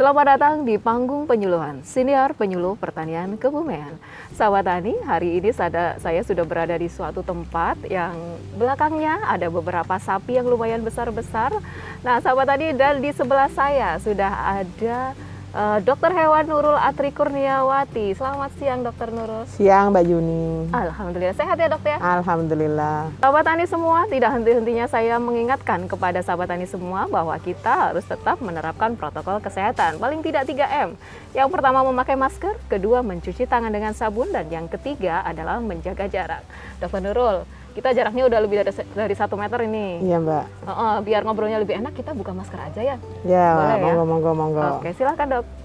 Selamat 0.00 0.32
datang 0.32 0.64
di 0.64 0.80
panggung 0.80 1.28
penyuluhan 1.28 1.84
senior 1.84 2.32
penyuluh 2.32 2.72
pertanian 2.72 3.36
Kebumen. 3.36 4.00
Sahabat 4.32 4.64
Tani, 4.64 4.96
hari 5.04 5.36
ini 5.36 5.52
saya, 5.52 6.00
sudah 6.24 6.40
berada 6.48 6.72
di 6.72 6.88
suatu 6.88 7.20
tempat 7.20 7.76
yang 7.84 8.16
belakangnya 8.56 9.20
ada 9.28 9.52
beberapa 9.52 10.00
sapi 10.00 10.40
yang 10.40 10.48
lumayan 10.48 10.80
besar-besar. 10.80 11.52
Nah, 12.00 12.16
sahabat 12.16 12.48
Tani 12.48 12.72
dan 12.72 13.04
di 13.04 13.12
sebelah 13.12 13.52
saya 13.52 14.00
sudah 14.00 14.64
ada 14.64 15.12
Uh, 15.50 15.82
Dokter 15.82 16.14
Hewan 16.14 16.46
Nurul 16.46 16.78
Atri 16.78 17.10
Kurniawati. 17.10 18.14
Selamat 18.14 18.54
siang 18.54 18.86
Dokter 18.86 19.10
Nurul. 19.10 19.50
Siang 19.50 19.90
Mbak 19.90 20.04
Yuni. 20.06 20.70
Alhamdulillah 20.70 21.34
sehat 21.34 21.58
ya 21.58 21.66
dok 21.66 21.82
ya. 21.82 21.98
Alhamdulillah. 21.98 23.10
Sahabat 23.18 23.42
tani 23.42 23.66
semua, 23.66 24.06
tidak 24.06 24.30
henti-hentinya 24.30 24.86
saya 24.86 25.18
mengingatkan 25.18 25.90
kepada 25.90 26.22
sahabat 26.22 26.54
tani 26.54 26.70
semua 26.70 27.10
bahwa 27.10 27.34
kita 27.42 27.90
harus 27.90 28.06
tetap 28.06 28.38
menerapkan 28.38 28.94
protokol 28.94 29.42
kesehatan. 29.42 29.98
Paling 29.98 30.22
tidak 30.22 30.46
3M. 30.46 30.94
Yang 31.34 31.48
pertama 31.50 31.82
memakai 31.82 32.14
masker, 32.14 32.54
kedua 32.70 33.02
mencuci 33.02 33.42
tangan 33.42 33.74
dengan 33.74 33.90
sabun, 33.90 34.30
dan 34.30 34.46
yang 34.54 34.70
ketiga 34.70 35.26
adalah 35.26 35.58
menjaga 35.58 36.06
jarak. 36.06 36.46
Dokter 36.78 37.02
Nurul, 37.02 37.42
kita 37.70 37.94
jaraknya 37.94 38.26
udah 38.26 38.38
lebih 38.42 38.56
dari, 38.62 38.72
dari 38.74 39.14
satu 39.14 39.38
meter 39.38 39.62
ini. 39.62 40.02
Iya 40.02 40.18
mbak. 40.18 40.44
Uh, 40.66 40.70
uh, 40.70 40.94
biar 41.04 41.22
ngobrolnya 41.22 41.62
lebih 41.62 41.78
enak, 41.78 41.94
kita 41.94 42.10
buka 42.16 42.34
masker 42.34 42.58
aja 42.58 42.80
ya. 42.82 42.96
Ya, 43.22 43.48
Boleh 43.54 43.76
monggo, 43.78 44.02
ya? 44.02 44.08
monggo, 44.08 44.30
monggo. 44.34 44.62
Oke, 44.82 44.90
silakan 44.96 45.26
dok. 45.38 45.59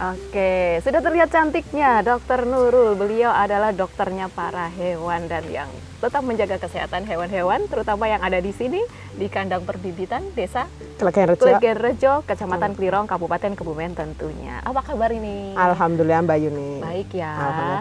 Oke, 0.00 0.80
sudah 0.80 1.04
terlihat 1.04 1.28
cantiknya 1.28 2.00
Dokter 2.00 2.48
Nurul. 2.48 2.96
Beliau 2.96 3.28
adalah 3.36 3.68
dokternya 3.68 4.32
para 4.32 4.72
hewan 4.72 5.28
dan 5.28 5.44
yang 5.52 5.68
tetap 6.00 6.24
menjaga 6.24 6.56
kesehatan 6.56 7.04
hewan-hewan, 7.04 7.68
terutama 7.68 8.08
yang 8.08 8.24
ada 8.24 8.40
di 8.40 8.48
sini 8.56 8.80
di 9.12 9.28
kandang 9.28 9.68
perbibitan 9.68 10.24
Desa 10.32 10.64
Klegen 10.96 11.28
Rejo, 11.28 11.44
Klegen 11.44 11.76
Rejo 11.76 12.12
Kecamatan 12.24 12.72
hmm. 12.72 12.78
Klirong, 12.80 13.04
Kabupaten 13.04 13.52
Kebumen 13.52 13.92
tentunya. 13.92 14.64
Apa 14.64 14.80
kabar 14.80 15.12
ini? 15.12 15.52
Alhamdulillah 15.52 16.24
Mbak 16.24 16.38
Yuni. 16.48 16.72
Baik 16.80 17.08
ya. 17.20 17.32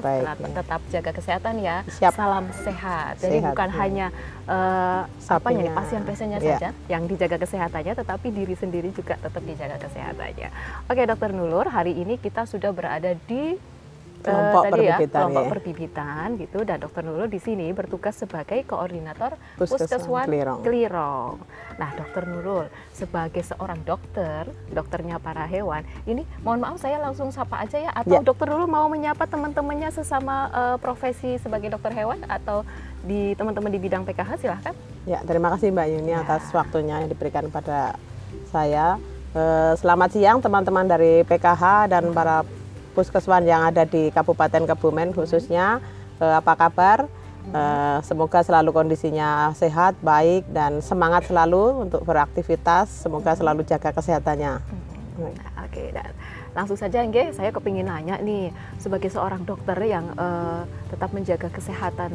baik. 0.03 0.23
Tetap, 0.23 0.37
tetap 0.59 0.81
jaga 0.91 1.11
kesehatan 1.15 1.55
ya. 1.63 1.87
Siap. 1.87 2.11
Salam 2.15 2.51
sehat. 2.51 3.23
Jadi 3.23 3.39
sehat, 3.39 3.55
bukan 3.55 3.69
ya. 3.71 3.75
hanya 3.79 4.07
uh, 4.49 5.03
apa 5.05 5.47
nih 5.53 5.69
pasien-pasiennya 5.69 6.39
ya. 6.41 6.57
saja 6.57 6.69
yang 6.89 7.05
dijaga 7.05 7.37
kesehatannya, 7.37 7.93
tetapi 7.93 8.27
diri 8.33 8.55
sendiri 8.57 8.89
juga 8.89 9.15
tetap 9.21 9.45
dijaga 9.45 9.77
kesehatannya. 9.77 10.49
Oke, 10.89 11.01
Dokter 11.05 11.29
Nulur, 11.29 11.69
hari 11.69 11.93
ini 11.93 12.17
kita 12.17 12.49
sudah 12.49 12.73
berada 12.73 13.13
di 13.29 13.55
kelompok 14.19 14.63
uh, 14.67 14.71
perbibitan, 14.71 14.99
ya, 14.99 15.19
kelompok 15.23 15.43
ya. 15.43 15.49
perbibitan 15.49 16.27
gitu 16.35 16.59
dan 16.67 16.77
dokter 16.83 17.01
Nurul 17.07 17.27
di 17.31 17.39
sini 17.39 17.71
bertugas 17.71 18.19
sebagai 18.19 18.59
koordinator 18.67 19.39
puskeswan 19.55 20.27
Klirong. 20.27 20.59
Klirong. 20.59 21.33
Nah, 21.79 21.89
dokter 21.95 22.27
Nurul 22.27 22.67
sebagai 22.91 23.39
seorang 23.47 23.79
dokter, 23.87 24.51
dokternya 24.75 25.23
para 25.23 25.47
hewan, 25.47 25.87
ini 26.03 26.27
mohon 26.43 26.59
maaf 26.59 26.83
saya 26.83 26.99
langsung 26.99 27.31
sapa 27.31 27.63
aja 27.63 27.79
ya 27.79 27.91
atau 27.95 28.19
ya. 28.19 28.23
dokter 28.23 28.51
Nurul 28.51 28.67
mau 28.67 28.91
menyapa 28.91 29.23
teman-temannya 29.23 29.89
sesama 29.95 30.51
uh, 30.51 30.77
profesi 30.83 31.39
sebagai 31.39 31.71
dokter 31.71 31.95
hewan 31.95 32.19
atau 32.27 32.67
di 33.09 33.33
teman-teman 33.33 33.73
di 33.73 33.81
bidang 33.81 34.05
PKH 34.05 34.31
silahkan. 34.37 34.73
Ya, 35.09 35.25
terima 35.25 35.49
kasih 35.57 35.73
Mbak 35.73 35.87
Yuni 35.89 36.13
ya. 36.13 36.21
atas 36.21 36.45
waktunya 36.53 37.01
yang 37.01 37.09
diberikan 37.09 37.49
pada 37.49 37.97
saya. 38.53 39.01
Uh, 39.33 39.73
selamat 39.81 40.13
siang 40.13 40.37
teman-teman 40.41 40.85
dari 40.85 41.25
PKH 41.25 41.89
dan 41.89 42.13
para 42.13 42.45
puskeswan 42.93 43.45
yang 43.45 43.65
ada 43.65 43.85
di 43.85 44.13
Kabupaten 44.13 44.65
Kebumen 44.65 45.13
khususnya 45.13 45.81
eh, 46.17 46.35
apa 46.35 46.57
kabar? 46.57 47.05
Eh, 47.49 47.97
semoga 48.05 48.45
selalu 48.45 48.69
kondisinya 48.69 49.49
sehat, 49.57 49.97
baik 50.05 50.45
dan 50.53 50.85
semangat 50.85 51.25
selalu 51.25 51.87
untuk 51.87 52.05
beraktivitas. 52.05 52.91
Semoga 52.91 53.33
selalu 53.33 53.65
jaga 53.65 53.89
kesehatannya. 53.89 54.61
Oke, 55.65 55.89
dan 55.89 56.13
langsung 56.53 56.77
saja 56.77 57.01
Nge, 57.01 57.33
saya 57.33 57.49
kepingin 57.49 57.89
nanya 57.89 58.21
nih 58.21 58.53
sebagai 58.77 59.09
seorang 59.09 59.43
dokter 59.43 59.75
yang 59.81 60.13
uh, 60.15 60.63
tetap 60.93 61.09
menjaga 61.09 61.49
kesehatan 61.49 62.13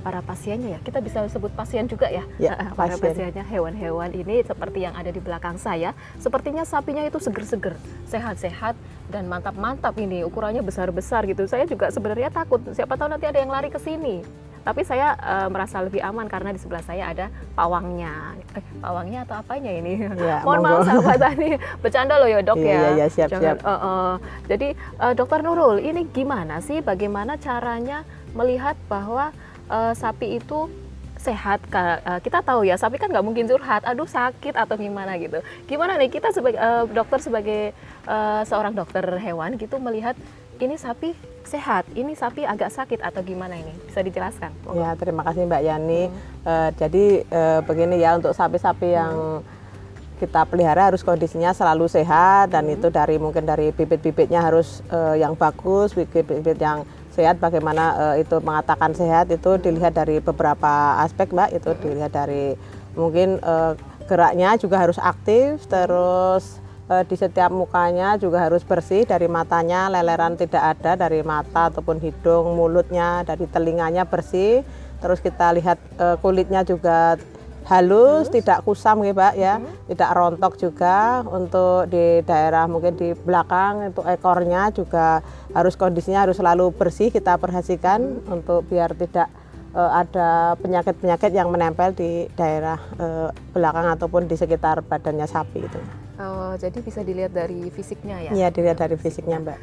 para 0.00 0.24
pasiennya 0.24 0.76
ya. 0.76 0.80
Kita 0.80 0.98
bisa 1.04 1.28
sebut 1.28 1.52
pasien 1.52 1.86
juga 1.86 2.08
ya. 2.08 2.24
ya 2.40 2.56
para 2.74 2.96
pasien. 2.96 3.30
pasiennya 3.30 3.44
hewan-hewan 3.46 4.10
ini 4.16 4.42
seperti 4.42 4.88
yang 4.88 4.96
ada 4.96 5.12
di 5.12 5.20
belakang 5.20 5.60
saya. 5.60 5.92
Sepertinya 6.16 6.64
sapinya 6.64 7.04
itu 7.04 7.20
seger-seger, 7.20 7.76
sehat-sehat 8.08 8.74
dan 9.12 9.28
mantap-mantap 9.28 9.94
ini. 10.00 10.24
Ukurannya 10.24 10.64
besar-besar 10.64 11.28
gitu. 11.28 11.44
Saya 11.44 11.68
juga 11.68 11.92
sebenarnya 11.92 12.32
takut. 12.32 12.64
Siapa 12.72 12.96
tahu 12.96 13.12
nanti 13.12 13.28
ada 13.28 13.38
yang 13.38 13.52
lari 13.52 13.68
ke 13.68 13.78
sini. 13.78 14.24
Tapi 14.60 14.84
saya 14.84 15.16
e, 15.16 15.34
merasa 15.48 15.80
lebih 15.80 16.04
aman 16.04 16.28
karena 16.28 16.52
di 16.52 16.60
sebelah 16.60 16.84
saya 16.84 17.08
ada 17.08 17.32
pawangnya. 17.56 18.36
Eh, 18.52 18.64
pawangnya 18.84 19.24
atau 19.24 19.40
apanya 19.40 19.72
ini? 19.72 20.04
Ya, 20.20 20.42
Mohon 20.46 20.60
maaf 20.60 20.80
sahabat 20.84 21.18
tadi, 21.32 21.48
bercanda 21.80 22.20
loh 22.20 22.28
ya 22.28 22.44
dok 22.44 22.60
iya, 22.60 22.68
ya. 22.68 22.76
Iya, 22.76 22.88
iya 22.92 23.06
siap, 23.08 23.28
Jangan, 23.32 23.44
siap. 23.44 23.58
Uh, 23.64 23.72
uh, 23.72 24.10
jadi 24.52 24.68
uh, 25.00 25.12
dokter 25.16 25.40
Nurul, 25.40 25.80
ini 25.80 26.04
gimana 26.12 26.60
sih? 26.60 26.84
Bagaimana 26.84 27.40
caranya 27.40 28.04
melihat 28.36 28.76
bahwa 28.86 29.32
uh, 29.70 29.94
sapi 29.94 30.42
itu 30.42 30.66
sehat 31.20 31.60
uh, 31.68 32.16
kita 32.24 32.40
tahu 32.40 32.64
ya 32.64 32.80
sapi 32.80 32.96
kan 32.96 33.12
nggak 33.12 33.24
mungkin 33.24 33.44
curhat 33.44 33.84
aduh 33.84 34.08
sakit 34.08 34.56
atau 34.56 34.74
gimana 34.80 35.20
gitu 35.20 35.44
gimana 35.68 36.00
nih 36.00 36.08
kita 36.08 36.32
sebagai 36.32 36.56
uh, 36.56 36.88
dokter 36.88 37.20
sebagai 37.20 37.62
uh, 38.08 38.40
seorang 38.48 38.72
dokter 38.72 39.04
hewan 39.20 39.60
gitu 39.60 39.76
melihat 39.76 40.16
ini 40.60 40.80
sapi 40.80 41.12
sehat 41.44 41.84
ini 41.92 42.16
sapi 42.16 42.48
agak 42.48 42.72
sakit 42.72 43.04
atau 43.04 43.20
gimana 43.20 43.60
ini 43.60 43.72
bisa 43.84 44.00
dijelaskan 44.00 44.48
oh. 44.64 44.76
ya 44.76 44.96
terima 44.96 45.20
kasih 45.24 45.44
mbak 45.44 45.60
Yani 45.60 46.08
hmm. 46.08 46.16
uh, 46.48 46.70
jadi 46.76 47.04
uh, 47.28 47.60
begini 47.68 48.00
ya 48.00 48.16
untuk 48.16 48.32
sapi-sapi 48.32 48.88
hmm. 48.88 48.96
yang 48.96 49.14
kita 50.20 50.44
pelihara 50.44 50.92
harus 50.92 51.00
kondisinya 51.00 51.56
selalu 51.56 51.88
sehat 51.88 52.52
dan 52.52 52.68
hmm. 52.68 52.76
itu 52.76 52.88
dari 52.92 53.16
mungkin 53.16 53.48
dari 53.48 53.72
bibit-bibitnya 53.72 54.40
harus 54.40 54.84
uh, 54.92 55.16
yang 55.16 55.32
bagus 55.32 55.96
bibit-bibit 55.96 56.60
yang 56.60 56.84
sehat 57.10 57.42
bagaimana 57.42 57.84
uh, 57.94 58.16
itu 58.16 58.38
mengatakan 58.42 58.94
sehat 58.94 59.30
itu 59.30 59.58
dilihat 59.58 59.94
dari 59.94 60.22
beberapa 60.22 61.02
aspek 61.02 61.34
mbak. 61.34 61.50
Itu 61.54 61.74
dilihat 61.78 62.14
dari 62.14 62.54
mungkin 62.94 63.38
uh, 63.42 63.74
geraknya 64.10 64.58
juga 64.58 64.82
harus 64.82 64.98
aktif 64.98 65.62
terus 65.70 66.58
uh, 66.90 67.06
di 67.06 67.14
setiap 67.14 67.54
mukanya 67.54 68.18
juga 68.18 68.42
harus 68.42 68.66
bersih 68.66 69.06
dari 69.06 69.30
matanya 69.30 69.86
leleran 69.86 70.34
tidak 70.34 70.74
ada 70.78 71.06
dari 71.06 71.22
mata 71.22 71.70
ataupun 71.70 72.02
hidung 72.02 72.58
mulutnya 72.58 73.22
dari 73.22 73.46
telinganya 73.46 74.02
bersih. 74.02 74.66
Terus 75.00 75.22
kita 75.22 75.54
lihat 75.56 75.78
uh, 75.96 76.18
kulitnya 76.20 76.60
juga 76.66 77.16
halus, 77.66 78.28
halus. 78.28 78.32
tidak 78.32 78.64
kusam 78.64 79.04
gitu 79.04 79.18
Pak 79.18 79.34
ya, 79.36 79.60
hmm. 79.60 79.90
tidak 79.92 80.10
rontok 80.16 80.54
juga 80.56 81.20
untuk 81.26 81.90
di 81.92 82.24
daerah 82.24 82.64
mungkin 82.70 82.96
di 82.96 83.12
belakang 83.12 83.92
itu 83.92 84.00
ekornya 84.06 84.72
juga 84.72 85.20
harus 85.52 85.74
kondisinya 85.76 86.24
harus 86.24 86.38
selalu 86.38 86.72
bersih 86.72 87.12
kita 87.12 87.36
perhatikan 87.36 88.22
hmm. 88.22 88.34
untuk 88.40 88.64
biar 88.70 88.96
tidak 88.96 89.28
uh, 89.74 89.92
ada 90.02 90.54
penyakit-penyakit 90.58 91.30
yang 91.34 91.50
menempel 91.50 91.94
di 91.94 92.26
daerah 92.34 92.78
uh, 92.98 93.28
belakang 93.54 93.86
ataupun 93.94 94.26
di 94.26 94.34
sekitar 94.38 94.82
badannya 94.86 95.26
sapi 95.26 95.60
itu. 95.62 95.80
Oh, 96.20 96.52
jadi 96.60 96.84
bisa 96.84 97.00
dilihat 97.00 97.32
dari 97.32 97.72
fisiknya 97.72 98.28
ya? 98.28 98.30
Iya, 98.36 98.48
dilihat 98.52 98.76
dari 98.76 99.00
fisiknya, 99.00 99.40
Mbak. 99.40 99.58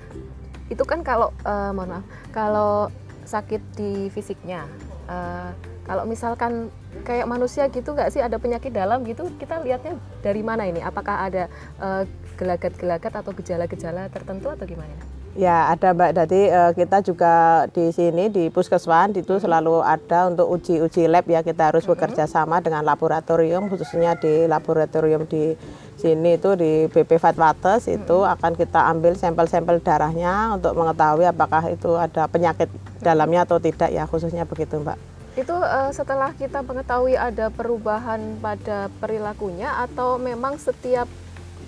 Itu 0.74 0.84
kan 0.90 1.06
kalau 1.06 1.30
uh, 1.46 1.70
mohon 1.70 2.02
maaf, 2.02 2.06
kalau 2.34 2.90
sakit 3.28 3.62
di 3.78 4.10
fisiknya 4.10 4.66
uh, 5.06 5.54
kalau 5.88 6.04
misalkan 6.04 6.68
kayak 7.08 7.32
manusia 7.32 7.72
gitu 7.72 7.96
nggak 7.96 8.12
sih? 8.12 8.20
Ada 8.20 8.36
penyakit 8.38 8.76
dalam 8.76 9.08
gitu? 9.08 9.32
Kita 9.40 9.64
lihatnya 9.64 9.96
dari 10.20 10.44
mana 10.44 10.68
ini? 10.68 10.84
Apakah 10.84 11.32
ada 11.32 11.48
uh, 11.80 12.04
gelagat-gelagat 12.36 13.16
atau 13.16 13.32
gejala-gejala 13.32 14.12
tertentu 14.12 14.52
atau 14.52 14.68
gimana? 14.68 14.92
Ya 15.38 15.70
ada 15.70 15.94
Mbak, 15.94 16.12
jadi 16.18 16.42
uh, 16.50 16.72
kita 16.74 17.06
juga 17.06 17.64
di 17.70 17.94
sini 17.94 18.26
di 18.26 18.50
Puskeswan 18.50 19.14
itu 19.14 19.38
selalu 19.38 19.86
ada 19.86 20.34
untuk 20.34 20.50
uji-uji 20.50 21.06
lab 21.08 21.30
ya. 21.30 21.46
Kita 21.46 21.72
harus 21.72 21.86
bekerja 21.86 22.26
sama 22.28 22.60
dengan 22.60 22.82
laboratorium 22.84 23.70
khususnya 23.70 24.18
di 24.18 24.50
laboratorium 24.50 25.30
di 25.30 25.54
sini 25.96 26.42
itu 26.42 26.58
di 26.58 26.90
BP 26.90 27.22
Fatwates 27.22 27.86
itu 27.86 28.28
akan 28.28 28.58
kita 28.58 28.92
ambil 28.92 29.14
sampel-sampel 29.14 29.78
darahnya 29.80 30.58
untuk 30.58 30.74
mengetahui 30.74 31.30
apakah 31.30 31.70
itu 31.70 31.96
ada 31.96 32.26
penyakit 32.26 32.70
dalamnya 33.00 33.46
atau 33.46 33.62
tidak 33.62 33.94
ya 33.94 34.10
khususnya 34.10 34.46
begitu 34.46 34.78
Mbak 34.82 35.17
itu 35.38 35.54
uh, 35.54 35.94
setelah 35.94 36.34
kita 36.34 36.66
mengetahui 36.66 37.14
ada 37.14 37.54
perubahan 37.54 38.42
pada 38.42 38.90
perilakunya 38.98 39.70
atau 39.86 40.18
memang 40.18 40.58
setiap 40.58 41.06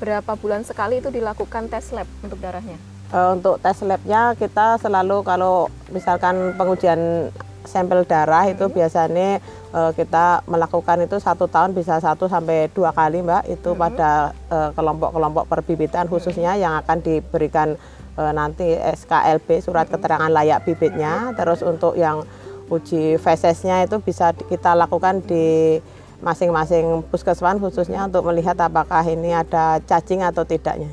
berapa 0.01 0.33
bulan 0.41 0.65
sekali 0.65 0.97
itu 0.97 1.13
dilakukan 1.13 1.69
tes 1.69 1.93
lab 1.93 2.09
untuk 2.25 2.41
darahnya? 2.41 2.81
Uh, 3.13 3.37
untuk 3.37 3.61
tes 3.61 3.77
labnya 3.85 4.33
kita 4.33 4.81
selalu 4.81 5.21
kalau 5.21 5.69
misalkan 5.93 6.57
pengujian 6.57 7.29
sampel 7.69 8.01
darah 8.09 8.49
itu 8.49 8.65
hmm. 8.65 8.73
biasanya 8.73 9.37
uh, 9.69 9.93
kita 9.93 10.41
melakukan 10.49 11.05
itu 11.05 11.21
satu 11.21 11.45
tahun 11.45 11.77
bisa 11.77 12.01
satu 12.01 12.25
sampai 12.25 12.73
dua 12.73 12.89
kali 12.89 13.21
mbak 13.21 13.53
itu 13.53 13.69
hmm. 13.69 13.77
pada 13.77 14.33
kelompok-kelompok 14.73 15.45
uh, 15.45 15.49
perbibitan 15.49 16.09
khususnya 16.09 16.57
hmm. 16.57 16.61
yang 16.65 16.73
akan 16.81 16.97
diberikan 17.05 17.77
uh, 18.17 18.33
nanti 18.33 18.73
SKLB 18.73 19.61
surat 19.61 19.85
hmm. 19.85 19.93
keterangan 19.93 20.31
layak 20.33 20.65
bibitnya 20.65 21.37
terus 21.37 21.61
untuk 21.61 21.93
yang 21.93 22.25
uji 22.69 23.17
fesesnya 23.17 23.83
itu 23.83 23.97
bisa 23.99 24.31
kita 24.33 24.77
lakukan 24.77 25.25
di 25.25 25.77
masing-masing 26.21 27.03
puskeswan 27.09 27.57
khususnya 27.57 28.05
untuk 28.05 28.27
melihat 28.27 28.55
apakah 28.59 29.01
ini 29.07 29.33
ada 29.33 29.79
cacing 29.83 30.21
atau 30.21 30.43
tidaknya. 30.43 30.91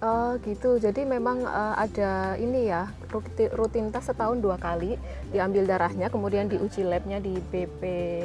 Oh 0.00 0.32
gitu, 0.40 0.80
jadi 0.80 1.04
memang 1.04 1.44
uh, 1.44 1.76
ada 1.76 2.32
ini 2.40 2.72
ya 2.72 2.88
rutin, 3.12 3.52
rutinitas 3.52 4.08
setahun 4.08 4.40
dua 4.40 4.56
kali 4.56 4.96
diambil 5.28 5.68
darahnya, 5.68 6.08
kemudian 6.08 6.48
diuji 6.48 6.88
labnya 6.88 7.20
di 7.20 7.36
BP 7.36 7.82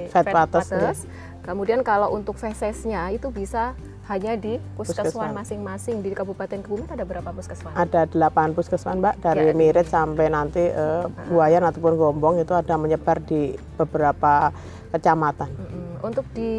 Vetpates, 0.07 0.71
ya. 0.71 0.95
Kemudian 1.43 1.83
kalau 1.83 2.15
untuk 2.15 2.39
fesesnya 2.39 3.11
itu 3.11 3.27
bisa 3.27 3.75
hanya 4.05 4.37
di 4.37 4.61
puskeswan 4.77 5.33
masing-masing 5.33 6.05
di 6.05 6.13
Kabupaten 6.13 6.61
Kebumen 6.61 6.85
ada 6.85 7.05
berapa 7.05 7.29
puskeswan? 7.33 7.73
Ada 7.73 8.05
delapan 8.05 8.53
puskeswan 8.53 9.01
mbak 9.01 9.17
dari 9.17 9.49
ya, 9.49 9.57
Mirit 9.57 9.89
sampai 9.89 10.29
nanti 10.29 10.61
uh, 10.61 11.09
Buayan 11.29 11.65
ataupun 11.65 11.97
Gombong 11.97 12.37
itu 12.37 12.53
ada 12.53 12.77
menyebar 12.77 13.17
di 13.25 13.57
beberapa 13.77 14.53
kecamatan. 14.93 15.49
Mm 15.49 15.65
-hmm. 15.65 16.05
Untuk 16.05 16.25
di 16.37 16.51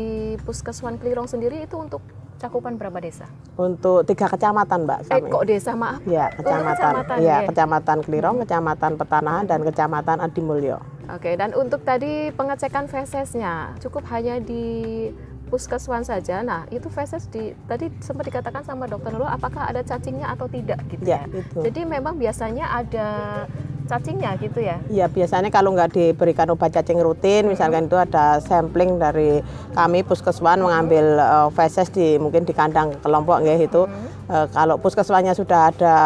puskeswan 0.43 0.99
Klirong 0.99 1.31
sendiri 1.31 1.63
itu 1.63 1.79
untuk 1.79 2.03
cakupan 2.37 2.77
berapa 2.77 2.99
desa? 3.01 3.31
Untuk 3.57 4.05
tiga 4.05 4.29
kecamatan, 4.29 4.85
Mbak. 4.85 4.99
Eh, 5.09 5.21
kok 5.25 5.45
desa 5.49 5.73
maaf? 5.73 6.01
Ya, 6.05 6.29
kecamatan. 6.35 6.75
kecamatan 6.77 7.17
ya, 7.23 7.27
ya, 7.27 7.37
kecamatan 7.49 7.99
Klirong, 8.05 8.37
kecamatan 8.45 8.93
Petanahan, 9.01 9.45
dan 9.49 9.61
kecamatan 9.65 10.17
Adimulyo. 10.21 10.79
Oke, 11.07 11.39
dan 11.39 11.55
untuk 11.55 11.87
tadi 11.87 12.35
pengecekan 12.35 12.91
fesesnya 12.91 13.79
cukup 13.79 14.05
hanya 14.11 14.43
di 14.43 15.07
puskeswan 15.47 16.03
saja. 16.03 16.43
Nah, 16.43 16.67
itu 16.75 16.91
feses 16.91 17.31
di 17.31 17.55
tadi 17.71 17.91
sempat 18.03 18.27
dikatakan 18.27 18.67
sama 18.67 18.91
dokter 18.91 19.15
dulu 19.15 19.27
apakah 19.27 19.71
ada 19.71 19.81
cacingnya 19.87 20.35
atau 20.35 20.51
tidak 20.51 20.83
gitu 20.91 21.07
ya. 21.07 21.23
ya. 21.27 21.43
Itu. 21.43 21.63
Jadi 21.63 21.81
memang 21.87 22.19
biasanya 22.19 22.67
ada 22.75 23.09
cacingnya 23.87 24.35
gitu 24.43 24.59
ya? 24.59 24.83
Iya 24.91 25.07
biasanya 25.07 25.49
kalau 25.55 25.73
nggak 25.73 25.95
diberikan 25.95 26.51
obat 26.51 26.75
cacing 26.75 26.99
rutin, 26.99 27.47
misalkan 27.47 27.87
itu 27.87 27.95
ada 27.95 28.43
sampling 28.43 28.99
dari 28.99 29.41
kami 29.73 30.03
puskeswan 30.03 30.59
mengambil 30.59 31.23
uh, 31.23 31.49
feses 31.55 31.89
di 31.95 32.19
mungkin 32.19 32.43
di 32.43 32.53
kandang 32.53 32.99
kelompok 33.01 33.47
ya 33.47 33.55
itu. 33.57 33.87
Uh, 34.27 34.51
kalau 34.51 34.75
puskeswannya 34.83 35.39
sudah 35.39 35.71
ada 35.71 35.97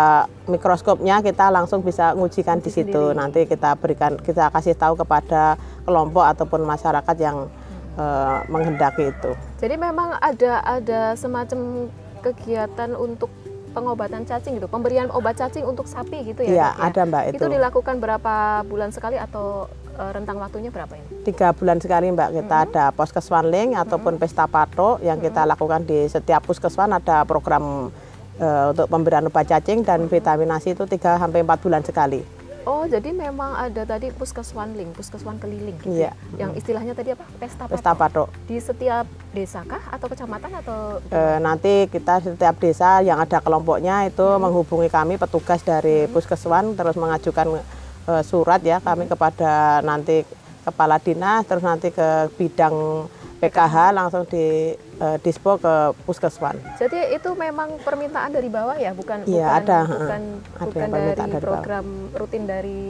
mikroskopnya, 0.45 1.25
kita 1.25 1.49
langsung 1.49 1.81
bisa 1.81 2.13
ngujikan 2.13 2.61
di 2.61 2.69
situ. 2.69 3.17
Nanti 3.17 3.49
kita 3.49 3.81
berikan, 3.81 4.21
kita 4.21 4.53
kasih 4.53 4.77
tahu 4.77 5.01
kepada 5.01 5.57
kelompok 5.89 6.29
ataupun 6.29 6.61
masyarakat 6.69 7.17
yang 7.17 7.49
uh, 7.97 8.45
menghendaki 8.47 9.11
itu. 9.11 9.33
Jadi 9.59 9.75
memang 9.81 10.19
ada 10.21 10.61
ada 10.63 11.15
semacam 11.17 11.91
kegiatan 12.21 12.93
untuk 12.95 13.33
pengobatan 13.71 14.27
cacing 14.27 14.59
gitu, 14.59 14.67
pemberian 14.67 15.09
obat 15.15 15.39
cacing 15.39 15.63
untuk 15.63 15.87
sapi 15.87 16.27
gitu 16.27 16.43
ya? 16.43 16.51
Iya, 16.51 16.69
ya? 16.75 16.87
ada 16.91 17.01
mbak 17.07 17.23
itu. 17.31 17.39
Itu 17.39 17.47
dilakukan 17.49 18.03
berapa 18.03 18.67
bulan 18.67 18.91
sekali 18.91 19.15
atau 19.17 19.71
e, 19.95 20.03
rentang 20.11 20.43
waktunya 20.43 20.75
berapa 20.75 20.91
ini? 20.99 21.23
Tiga 21.23 21.55
bulan 21.55 21.79
sekali 21.79 22.11
mbak, 22.11 22.35
kita 22.35 22.45
mm 22.51 22.51
-hmm. 22.51 22.67
ada 22.75 22.85
poskeswanling 22.91 23.79
ataupun 23.79 24.19
mm 24.19 24.21
-hmm. 24.21 24.27
pesta 24.27 24.45
patok 24.51 24.99
yang 25.07 25.23
mm 25.23 25.31
-hmm. 25.31 25.35
kita 25.39 25.43
lakukan 25.47 25.81
di 25.87 25.99
setiap 26.11 26.43
puskeswan 26.45 26.91
ada 26.91 27.23
program 27.23 27.95
e, 28.37 28.47
untuk 28.75 28.91
pemberian 28.91 29.31
obat 29.31 29.47
cacing 29.47 29.87
dan 29.87 30.11
vitaminasi 30.11 30.75
itu 30.75 30.85
3 30.85 31.23
sampai 31.23 31.47
empat 31.47 31.59
bulan 31.63 31.87
sekali. 31.87 32.40
Oh, 32.69 32.85
jadi 32.85 33.11
memang 33.17 33.57
ada 33.57 33.89
tadi 33.89 34.13
puskeswanling, 34.13 34.93
puskeswan 34.93 35.41
keliling 35.41 35.77
gitu. 35.81 35.97
Iya. 35.97 36.13
Ya? 36.37 36.47
Yang 36.47 36.61
istilahnya 36.61 36.93
tadi 36.93 37.17
apa? 37.17 37.25
Pesta 37.41 37.65
patok. 37.65 37.73
Pesta 37.73 37.93
patok. 37.97 38.29
Di 38.45 38.57
setiap 38.61 39.07
desa 39.33 39.61
kah 39.65 39.81
atau 39.89 40.07
kecamatan 40.11 40.51
atau 40.61 40.79
e, 41.09 41.21
nanti 41.41 41.89
kita 41.89 42.21
setiap 42.21 42.59
desa 42.61 43.01
yang 43.01 43.23
ada 43.23 43.41
kelompoknya 43.41 44.11
itu 44.11 44.27
hmm. 44.27 44.41
menghubungi 44.43 44.91
kami 44.93 45.17
petugas 45.17 45.65
dari 45.65 46.05
hmm. 46.05 46.13
puskeswan 46.13 46.77
terus 46.77 46.99
mengajukan 46.99 47.63
e, 48.05 48.13
surat 48.27 48.61
ya 48.61 48.83
kami 48.83 49.07
hmm. 49.07 49.13
kepada 49.17 49.81
nanti 49.81 50.27
kepala 50.67 51.01
dinas 51.01 51.49
terus 51.49 51.65
nanti 51.65 51.89
ke 51.89 52.29
bidang 52.37 53.09
PKH 53.41 53.97
langsung 53.97 54.29
di 54.29 54.77
uh, 55.01 55.17
dispo 55.25 55.57
ke 55.57 55.97
puskeswan. 56.05 56.61
Jadi 56.77 57.17
itu 57.17 57.33
memang 57.33 57.81
permintaan 57.81 58.37
dari 58.37 58.53
bawah 58.53 58.77
ya, 58.77 58.93
bukan 58.93 59.25
ya, 59.25 59.57
bukan 59.57 59.65
ada, 59.65 59.79
bukan, 59.89 60.23
ada 60.37 60.65
bukan 60.69 60.89
dari, 60.93 61.11
dari 61.17 61.33
program 61.41 61.87
bawah. 61.89 62.19
rutin 62.21 62.43
dari 62.45 62.81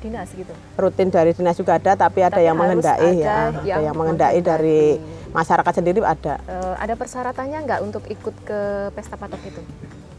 dinas 0.00 0.28
gitu. 0.32 0.54
Rutin 0.80 1.08
dari 1.12 1.30
dinas 1.36 1.56
juga 1.60 1.76
ada, 1.76 1.92
tapi 1.92 2.24
ada 2.24 2.40
tapi 2.40 2.48
yang 2.48 2.56
mengendai 2.56 3.10
ya, 3.20 3.52
ada 3.52 3.60
yang, 3.68 3.80
yang 3.84 3.94
mengendai 3.94 4.40
dari 4.40 4.96
masyarakat 5.36 5.72
sendiri 5.76 6.00
ada. 6.00 6.40
Uh, 6.48 6.74
ada 6.80 6.94
persyaratannya 6.96 7.58
nggak 7.68 7.80
untuk 7.84 8.02
ikut 8.08 8.34
ke 8.48 8.60
pesta 8.96 9.20
patok 9.20 9.42
itu? 9.44 9.60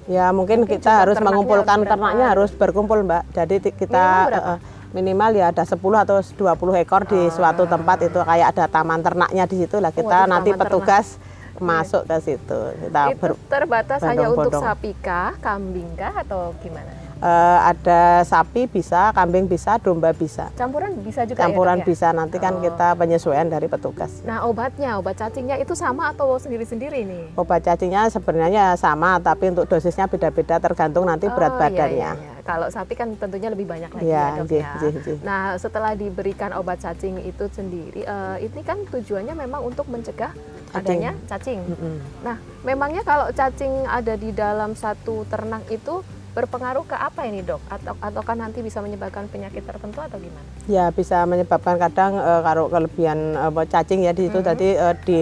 Ya 0.09 0.29
mungkin, 0.33 0.65
mungkin 0.65 0.81
kita 0.81 1.05
harus 1.05 1.17
mengumpulkan 1.21 1.85
ternaknya 1.85 2.33
harus 2.33 2.49
berkumpul 2.53 3.05
mbak. 3.05 3.29
Jadi 3.33 3.61
kita 3.73 4.05
minimal 4.29 4.57
ya 4.93 5.45
ada 5.53 5.63
10 5.63 5.77
atau 5.77 6.17
20 6.21 6.81
ekor 6.81 7.05
di 7.05 7.19
ah. 7.19 7.29
suatu 7.29 7.69
tempat 7.69 8.09
itu 8.09 8.19
kayak 8.19 8.57
ada 8.57 8.65
taman 8.65 8.99
ternaknya 9.05 9.45
di 9.45 9.55
situ 9.61 9.77
lah 9.77 9.93
kita 9.93 10.25
oh, 10.25 10.29
nanti 10.29 10.49
petugas 10.57 11.21
ternak. 11.21 11.61
masuk 11.61 12.03
ke 12.09 12.17
situ 12.25 12.59
kita 12.87 13.01
itu 13.13 13.33
terbatas 13.45 13.99
hanya 14.01 14.27
untuk 14.33 14.49
sapi 14.57 14.91
kah, 14.97 15.37
kambing 15.43 15.93
kah 15.93 16.13
atau 16.25 16.55
gimana? 16.63 17.09
Uh, 17.19 17.75
ada 17.75 18.23
sapi 18.23 18.63
bisa, 18.63 19.11
kambing 19.11 19.43
bisa, 19.43 19.75
domba 19.75 20.15
bisa. 20.15 20.55
Campuran 20.55 20.95
bisa 21.03 21.27
juga 21.27 21.43
Campuran 21.43 21.83
ya, 21.83 21.85
bisa, 21.91 22.07
nanti 22.15 22.39
kan 22.39 22.55
oh. 22.55 22.63
kita 22.63 22.95
penyesuaian 22.95 23.43
dari 23.43 23.67
petugas. 23.67 24.23
Nah 24.23 24.47
obatnya, 24.47 24.95
obat 24.95 25.19
cacingnya 25.19 25.59
itu 25.59 25.75
sama 25.75 26.15
atau 26.15 26.39
sendiri-sendiri 26.39 27.03
nih? 27.03 27.35
Obat 27.35 27.67
cacingnya 27.67 28.07
sebenarnya 28.07 28.79
sama, 28.79 29.19
tapi 29.19 29.51
untuk 29.51 29.67
dosisnya 29.67 30.07
beda-beda 30.07 30.63
tergantung 30.63 31.03
nanti 31.11 31.27
oh, 31.27 31.35
berat 31.35 31.51
iya, 31.51 31.59
badannya. 31.59 32.11
Iya, 32.15 32.23
iya. 32.23 32.38
Kalau 32.49 32.67
sapi 32.73 32.97
kan 32.97 33.13
tentunya 33.13 33.53
lebih 33.53 33.69
banyak 33.69 33.93
lagi 33.93 34.09
ya, 34.09 34.33
ya 34.33 34.37
dok 34.41 34.49
ya. 34.49 34.69
Jih, 34.81 34.93
jih. 35.05 35.17
Nah 35.21 35.53
setelah 35.61 35.93
diberikan 35.93 36.49
obat 36.57 36.81
cacing 36.81 37.21
itu 37.21 37.45
sendiri, 37.53 38.01
uh, 38.09 38.41
ini 38.41 38.65
kan 38.65 38.81
tujuannya 38.89 39.37
memang 39.37 39.69
untuk 39.69 39.85
mencegah 39.85 40.33
adanya 40.73 41.13
cacing. 41.29 41.61
Mm 41.61 41.77
-hmm. 41.77 41.95
Nah 42.25 42.41
memangnya 42.65 43.05
kalau 43.05 43.29
cacing 43.29 43.85
ada 43.85 44.17
di 44.17 44.33
dalam 44.33 44.73
satu 44.73 45.29
ternak 45.29 45.61
itu 45.69 46.01
berpengaruh 46.33 46.89
ke 46.89 46.97
apa 46.97 47.29
ini 47.29 47.45
dok? 47.45 47.61
Atau 47.69 47.93
ataukah 48.01 48.33
nanti 48.33 48.65
bisa 48.65 48.81
menyebabkan 48.81 49.29
penyakit 49.29 49.61
tertentu 49.69 50.01
atau 50.01 50.17
gimana? 50.17 50.49
Ya 50.65 50.89
bisa 50.89 51.29
menyebabkan 51.29 51.77
kadang 51.77 52.17
uh, 52.17 52.41
kalau 52.41 52.65
kelebihan 52.65 53.37
uh, 53.37 53.53
cacing 53.69 54.09
ya 54.09 54.11
di 54.17 54.25
situ 54.25 54.41
mm 54.41 54.45
-hmm. 54.45 54.49
tadi 54.57 54.67
uh, 54.73 54.95
di 55.05 55.19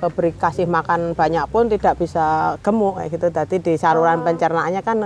beri 0.00 0.32
kasih 0.32 0.64
makan 0.64 1.12
banyak 1.18 1.44
pun 1.50 1.66
tidak 1.66 1.98
bisa 1.98 2.54
gemuk 2.62 3.02
kayak 3.02 3.10
gitu. 3.10 3.26
Tadi 3.34 3.56
di 3.58 3.74
saluran 3.74 4.22
oh. 4.22 4.24
pencernaannya 4.30 4.82
kan 4.86 4.98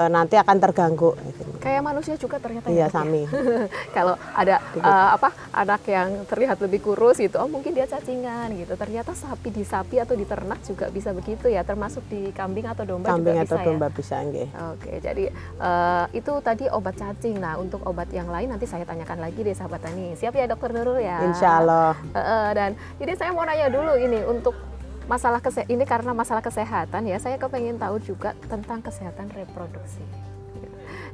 e, 0.00 0.08
nanti 0.08 0.34
akan 0.40 0.56
terganggu. 0.56 1.12
Kayak 1.60 1.82
manusia 1.84 2.14
juga 2.16 2.40
ternyata 2.40 2.72
iya, 2.72 2.88
ya. 2.88 2.92
sami. 2.92 3.28
Kalau 3.96 4.16
ada 4.32 4.64
uh, 4.80 5.12
apa 5.12 5.28
anak 5.52 5.84
yang 5.84 6.24
terlihat 6.24 6.56
lebih 6.64 6.80
kurus 6.80 7.20
gitu, 7.20 7.36
oh 7.36 7.52
mungkin 7.52 7.76
dia 7.76 7.84
cacingan 7.84 8.48
gitu. 8.56 8.80
Ternyata 8.80 9.12
sapi 9.12 9.52
di 9.52 9.60
sapi 9.60 10.00
atau 10.00 10.16
di 10.16 10.24
ternak 10.24 10.64
juga 10.64 10.88
bisa 10.88 11.12
begitu 11.12 11.52
ya, 11.52 11.60
termasuk 11.60 12.00
di 12.08 12.32
kambing 12.32 12.64
atau 12.64 12.88
domba 12.88 13.12
kambing 13.12 13.36
juga 13.36 13.44
atau 13.44 13.56
bisa 13.60 13.68
domba 13.68 13.86
ya. 13.86 13.92
bisa 13.92 14.14
enggak. 14.24 14.48
Oke, 14.72 14.92
jadi 15.04 15.24
uh, 15.60 16.04
itu 16.16 16.32
tadi 16.40 16.64
obat 16.72 16.96
cacing. 16.96 17.36
Nah, 17.36 17.60
untuk 17.60 17.84
obat 17.84 18.08
yang 18.08 18.32
lain 18.32 18.48
nanti 18.48 18.64
saya 18.64 18.88
tanyakan 18.88 19.20
lagi 19.20 19.44
deh 19.44 19.52
sahabat 19.52 19.84
tani. 19.84 20.16
Siap 20.16 20.32
ya 20.32 20.48
dokter 20.48 20.72
Nurul 20.72 21.04
ya? 21.04 21.20
Insya 21.28 21.60
Allah. 21.60 21.92
Uh, 22.16 22.20
uh, 22.20 22.46
dan 22.56 22.72
jadi 22.96 23.20
saya 23.20 23.30
mau 23.36 23.44
nanya 23.44 23.68
dulu 23.68 24.00
ini 24.00 24.24
untuk 24.24 24.69
masalah 25.10 25.42
kese 25.42 25.66
ini 25.66 25.82
karena 25.82 26.14
masalah 26.14 26.38
kesehatan 26.38 27.10
ya 27.10 27.18
saya 27.18 27.34
kepengen 27.34 27.82
tahu 27.82 27.98
juga 27.98 28.30
tentang 28.46 28.78
kesehatan 28.78 29.26
reproduksi 29.34 30.06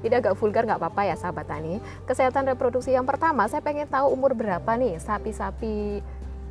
tidak 0.04 0.28
agak 0.28 0.34
vulgar 0.36 0.68
nggak 0.68 0.76
apa-apa 0.76 1.08
ya 1.08 1.16
sahabat 1.16 1.48
tani 1.48 1.80
kesehatan 2.04 2.44
reproduksi 2.52 2.92
yang 2.92 3.08
pertama 3.08 3.48
saya 3.48 3.64
pengen 3.64 3.88
tahu 3.88 4.12
umur 4.12 4.36
berapa 4.36 4.68
nih 4.76 5.00
sapi-sapi 5.00 6.04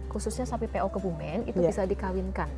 khususnya 0.10 0.50
sapi 0.50 0.66
PO 0.66 0.90
Kebumen 0.90 1.46
itu 1.46 1.62
ya. 1.62 1.70
bisa 1.70 1.86
dikawinkan 1.86 2.50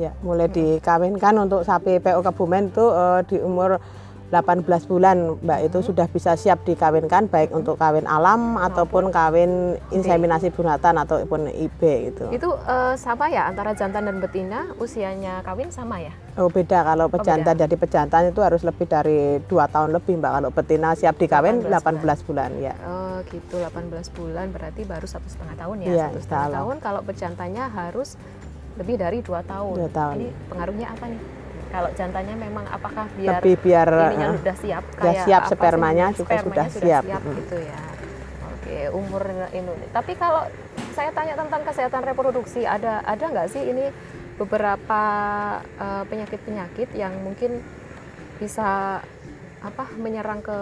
ya 0.00 0.16
mulai 0.24 0.48
hmm. 0.48 0.56
dikawinkan 0.80 1.34
untuk 1.44 1.60
sapi 1.60 2.00
PO 2.00 2.24
Kebumen 2.24 2.72
itu 2.72 2.86
uh, 2.88 3.20
di 3.28 3.36
umur 3.44 3.76
18 4.34 4.90
bulan 4.90 5.38
Mbak 5.38 5.60
itu 5.70 5.78
hmm. 5.78 5.86
sudah 5.86 6.06
bisa 6.10 6.34
siap 6.34 6.66
dikawinkan 6.66 7.30
baik 7.30 7.54
hmm. 7.54 7.58
untuk 7.62 7.78
kawin 7.78 8.08
alam 8.10 8.58
hmm. 8.58 8.66
ataupun 8.66 9.14
kawin 9.14 9.78
inseminasi 9.94 10.50
bunatan 10.50 10.98
ataupun 10.98 11.46
IB 11.52 11.80
gitu. 12.10 12.24
Itu 12.34 12.58
uh, 12.66 12.98
sama 12.98 13.30
ya 13.30 13.46
antara 13.46 13.76
jantan 13.78 14.10
dan 14.10 14.18
betina 14.18 14.74
usianya 14.82 15.44
kawin 15.46 15.70
sama 15.70 16.02
ya? 16.02 16.10
Oh 16.34 16.50
beda 16.50 16.82
kalau 16.82 17.06
pejantan 17.06 17.54
oh, 17.54 17.60
jadi 17.62 17.74
pejantan 17.78 18.22
itu 18.34 18.40
harus 18.42 18.66
lebih 18.66 18.90
dari 18.90 19.38
dua 19.46 19.70
tahun 19.70 19.94
lebih 19.94 20.18
Mbak 20.18 20.32
kalau 20.42 20.50
betina 20.50 20.98
siap 20.98 21.14
dikawin 21.14 21.62
18 21.62 21.70
bulan, 21.70 22.02
18 22.02 22.26
bulan 22.26 22.50
ya. 22.58 22.74
Oh 22.82 23.22
gitu 23.30 23.62
18 23.62 24.16
bulan 24.18 24.46
berarti 24.50 24.82
baru 24.82 25.06
satu 25.06 25.30
setengah 25.30 25.54
tahun 25.54 25.76
ya, 25.86 25.86
ya 25.94 26.06
satu 26.10 26.20
setengah 26.26 26.48
tahun 26.58 26.76
kalau 26.82 27.00
pejantannya 27.06 27.64
harus 27.70 28.18
lebih 28.74 28.98
dari 28.98 29.18
dua 29.22 29.40
tahun. 29.46 29.76
Dua 29.78 29.90
tahun. 29.90 30.14
Ini 30.18 30.28
pengaruhnya 30.50 30.86
apa 30.90 31.04
nih? 31.06 31.20
Kalau 31.74 31.90
jantannya 31.98 32.36
memang 32.38 32.64
apakah 32.70 33.10
biar 33.18 33.42
Lebih 33.42 33.56
biar 33.66 33.88
ininya 34.14 34.28
uh, 34.30 34.38
sudah 34.38 34.56
siap 34.62 34.84
kayak 34.94 35.22
siap 35.26 35.42
spermanya 35.50 36.06
juga 36.14 36.38
spermanya 36.38 36.70
sudah, 36.70 36.70
sudah 36.70 36.86
siap, 36.86 37.02
siap 37.02 37.22
hmm. 37.26 37.36
gitu 37.42 37.56
ya. 37.58 37.82
Oke, 38.54 38.78
umur 38.94 39.22
ini. 39.50 39.86
Tapi 39.90 40.12
kalau 40.14 40.46
saya 40.94 41.10
tanya 41.10 41.34
tentang 41.34 41.66
kesehatan 41.66 42.02
reproduksi, 42.06 42.62
ada 42.62 43.02
ada 43.02 43.24
nggak 43.26 43.50
sih 43.50 43.66
ini 43.66 43.90
beberapa 44.38 45.02
uh, 45.82 46.02
penyakit-penyakit 46.06 46.94
yang 46.94 47.10
mungkin 47.26 47.58
bisa 48.38 49.02
apa 49.62 49.84
menyerang 49.98 50.42
ke 50.46 50.58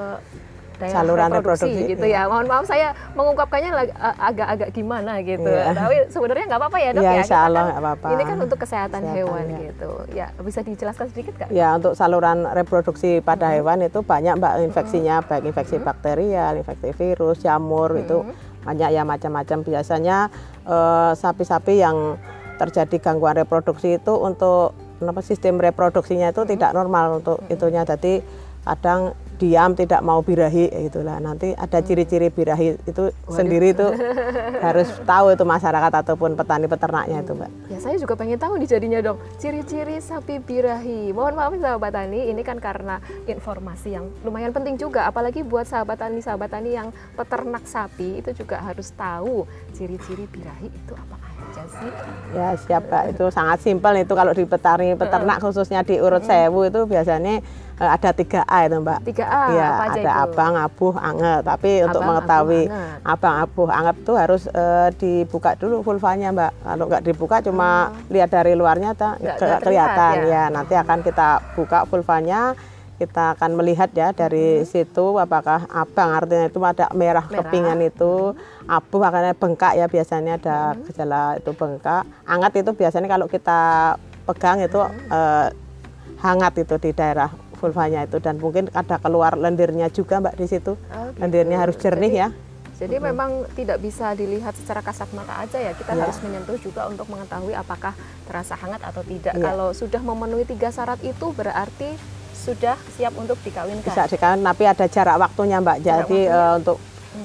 daya 0.78 0.92
Saluran 0.92 1.30
reproduksi, 1.30 1.68
reproduksi, 1.68 1.92
gitu 1.92 2.06
ya. 2.06 2.22
Mohon 2.26 2.46
maaf 2.48 2.64
saya 2.64 2.88
mengungkapkannya 3.12 3.70
agak-agak 4.18 4.68
gimana 4.70 5.12
gitu. 5.20 5.48
Iya. 5.48 5.72
Tapi 5.72 5.96
sebenarnya 6.08 6.44
nggak 6.48 6.60
apa-apa 6.60 6.78
ya 6.78 6.90
dok 6.92 7.02
Iya, 7.02 7.10
ya. 7.10 7.20
insya 7.20 7.38
Allah 7.42 7.60
kan- 7.60 7.68
nggak 7.68 7.80
apa-apa. 7.82 8.06
Ini 8.08 8.22
kan 8.22 8.36
untuk 8.40 8.58
kesehatan, 8.58 9.00
Kesehatan, 9.00 9.16
hewan 9.18 9.44
ya. 9.44 9.58
gitu. 9.68 9.90
Ya 10.12 10.26
bisa 10.38 10.60
dijelaskan 10.60 11.06
sedikit 11.10 11.32
nggak? 11.36 11.48
Ya 11.50 11.68
untuk 11.74 11.92
saluran 11.92 12.38
reproduksi 12.46 13.18
pada 13.18 13.50
hewan 13.50 13.82
itu 13.82 13.98
banyak 14.00 14.34
mbak 14.36 14.52
infeksinya 14.62 15.20
baik 15.22 15.44
infeksi 15.44 15.76
bakterial, 15.78 16.56
infeksi 16.56 16.90
virus, 16.92 17.40
jamur 17.40 17.92
itu 17.94 18.24
banyak 18.62 18.88
ya 18.90 19.02
macam-macam. 19.02 19.58
Biasanya 19.62 20.30
eh, 20.64 21.12
sapi-sapi 21.12 21.74
yang 21.78 22.16
terjadi 22.56 22.96
gangguan 23.02 23.34
reproduksi 23.34 23.98
itu 23.98 24.14
untuk 24.14 24.76
apa 25.02 25.18
sistem 25.18 25.58
reproduksinya 25.58 26.30
itu 26.30 26.46
tidak 26.46 26.70
normal 26.70 27.18
untuk 27.18 27.42
itunya. 27.50 27.82
Jadi 27.82 28.22
kadang 28.62 29.18
diam 29.40 29.72
tidak 29.72 30.00
mau 30.04 30.20
birahi 30.20 30.70
itulah 30.86 31.18
nanti 31.18 31.56
ada 31.56 31.80
ciri-ciri 31.80 32.28
birahi 32.28 32.78
itu 32.84 33.10
sendiri 33.26 33.72
itu 33.72 33.86
harus 34.66 34.88
tahu 35.02 35.34
itu 35.34 35.44
masyarakat 35.44 35.92
ataupun 36.04 36.36
petani 36.38 36.66
peternaknya 36.68 37.24
itu 37.24 37.32
mbak. 37.34 37.50
Ya 37.72 37.78
saya 37.82 37.96
juga 37.98 38.14
pengen 38.14 38.38
tahu 38.38 38.60
nih 38.60 38.68
jadinya 38.68 39.00
dong 39.02 39.18
ciri-ciri 39.40 39.98
sapi 39.98 40.38
birahi. 40.38 41.10
Mohon 41.10 41.34
maaf 41.38 41.52
sahabat 41.58 41.92
tani, 41.94 42.30
ini 42.30 42.42
kan 42.46 42.58
karena 42.62 43.02
informasi 43.26 43.98
yang 43.98 44.06
lumayan 44.22 44.54
penting 44.54 44.78
juga, 44.78 45.08
apalagi 45.08 45.42
buat 45.42 45.66
sahabat 45.66 45.98
tani 45.98 46.22
sahabat 46.22 46.52
tani 46.52 46.76
yang 46.76 46.88
peternak 47.14 47.64
sapi 47.66 48.22
itu 48.22 48.30
juga 48.36 48.62
harus 48.62 48.92
tahu 48.94 49.44
ciri-ciri 49.74 50.28
birahi 50.30 50.68
itu 50.68 50.92
apa 50.94 51.16
aja 51.52 51.64
sih. 51.68 51.90
Ya 52.32 52.48
siap 52.56 52.88
Kak, 52.88 53.04
itu 53.12 53.24
sangat 53.28 53.58
simpel 53.60 53.92
itu 54.00 54.12
kalau 54.14 54.32
di 54.32 54.44
petani 54.46 54.94
peternak 54.94 55.42
khususnya 55.42 55.84
di 55.84 56.00
urut 56.00 56.24
sewu 56.24 56.64
itu 56.64 56.80
biasanya 56.88 57.44
ada 57.84 58.10
3A 58.10 58.58
itu 58.62 58.76
Mbak. 58.78 58.98
3A 59.04 59.40
Iya, 59.48 59.66
apa 59.68 59.82
aja 59.84 59.92
ada 59.92 60.02
itu? 60.02 60.22
abang, 60.24 60.54
abuh, 60.54 60.94
anget. 60.94 61.40
Tapi 61.42 61.70
untuk 61.82 61.98
Abang, 61.98 62.08
mengetahui 62.12 62.62
abuh, 62.64 63.02
abang, 63.04 63.34
abuh, 63.40 63.68
anget 63.68 63.96
itu 63.98 64.12
harus 64.14 64.42
eh, 64.46 64.88
dibuka 64.94 65.50
dulu 65.54 65.80
vulvanya 65.80 66.28
Mbak. 66.30 66.52
Kalau 66.60 66.84
nggak 66.86 67.02
dibuka 67.02 67.36
cuma 67.40 67.68
lihat 68.06 68.30
dari 68.30 68.52
luarnya 68.52 68.92
tak 68.92 69.18
Nggak- 69.18 69.36
ke- 69.36 69.46
nggak 69.46 69.60
kelihatan 69.62 70.14
ya? 70.20 70.28
ya. 70.28 70.44
Nanti 70.48 70.74
akan 70.74 70.98
kita 71.00 71.28
buka 71.52 71.84
vulvanya 71.84 72.54
kita 72.92 73.34
akan 73.34 73.58
melihat 73.58 73.90
ya 73.90 74.14
dari 74.14 74.62
situ 74.62 75.18
apakah 75.18 75.66
abang 75.66 76.14
artinya 76.14 76.46
itu 76.46 76.62
ada 76.62 76.86
merah, 76.92 77.26
Merah. 77.26 77.42
kepingan 77.42 77.82
itu 77.82 78.30
abuh 78.62 79.02
akan 79.02 79.34
bengkak 79.34 79.74
ya 79.74 79.90
biasanya 79.90 80.38
ada 80.38 80.58
gejala 80.86 81.34
itu 81.34 81.50
bengkak 81.50 82.06
anget 82.22 82.62
itu 82.62 82.70
biasanya 82.70 83.10
kalau 83.10 83.26
kita 83.26 83.60
pegang 84.22 84.62
itu 84.62 84.78
eh, 85.10 85.46
hangat 86.22 86.54
itu 86.56 86.78
di 86.78 86.94
daerah 86.94 87.26
vulvanya 87.62 88.02
itu 88.02 88.18
dan 88.18 88.34
mungkin 88.36 88.66
ada 88.72 88.98
keluar 88.98 89.32
lendirnya 89.34 89.86
juga 89.88 90.18
mbak 90.18 90.34
di 90.34 90.46
situ 90.46 90.74
Oh, 90.74 91.06
gitu. 91.06 91.18
lendirnya 91.20 91.56
harus 91.56 91.78
jernih 91.78 92.14
ya 92.16 92.28
Jadi 92.72 92.98
memang 92.98 93.30
tidak 93.54 93.78
bisa 93.78 94.10
dilihat 94.12 94.52
secara 94.52 94.82
kasat 94.82 95.06
mata 95.12 95.38
aja 95.38 95.54
ya. 95.56 95.70
Kita 95.70 95.94
Iya. 95.94 96.02
harus 96.02 96.18
menyentuh 96.18 96.58
juga 96.58 96.90
untuk 96.90 97.06
mengetahui 97.06 97.54
apakah 97.54 97.94
terasa 98.26 98.58
hangat 98.58 98.82
atau 98.82 99.06
tidak. 99.06 99.32
Iya. 99.32 99.44
Kalau 99.44 99.70
sudah 99.70 100.02
memenuhi 100.02 100.42
tiga 100.44 100.66
syarat 100.68 100.98
itu 101.00 101.30
berarti 101.30 101.94
sudah 102.34 102.74
siap 102.92 103.14
untuk 103.14 103.38
dikawinkan. 103.38 103.86
bisa 103.86 104.02
dikawin 104.04 104.42
tapi 104.42 104.66
ada 104.66 104.90
jarak 104.90 105.14
waktunya 105.16 105.62
mbak 105.62 105.78
Jarak 105.78 106.10
jadi 106.10 106.20
waktunya. 106.26 106.42
eh, 106.42 106.52
untuk 106.58 106.76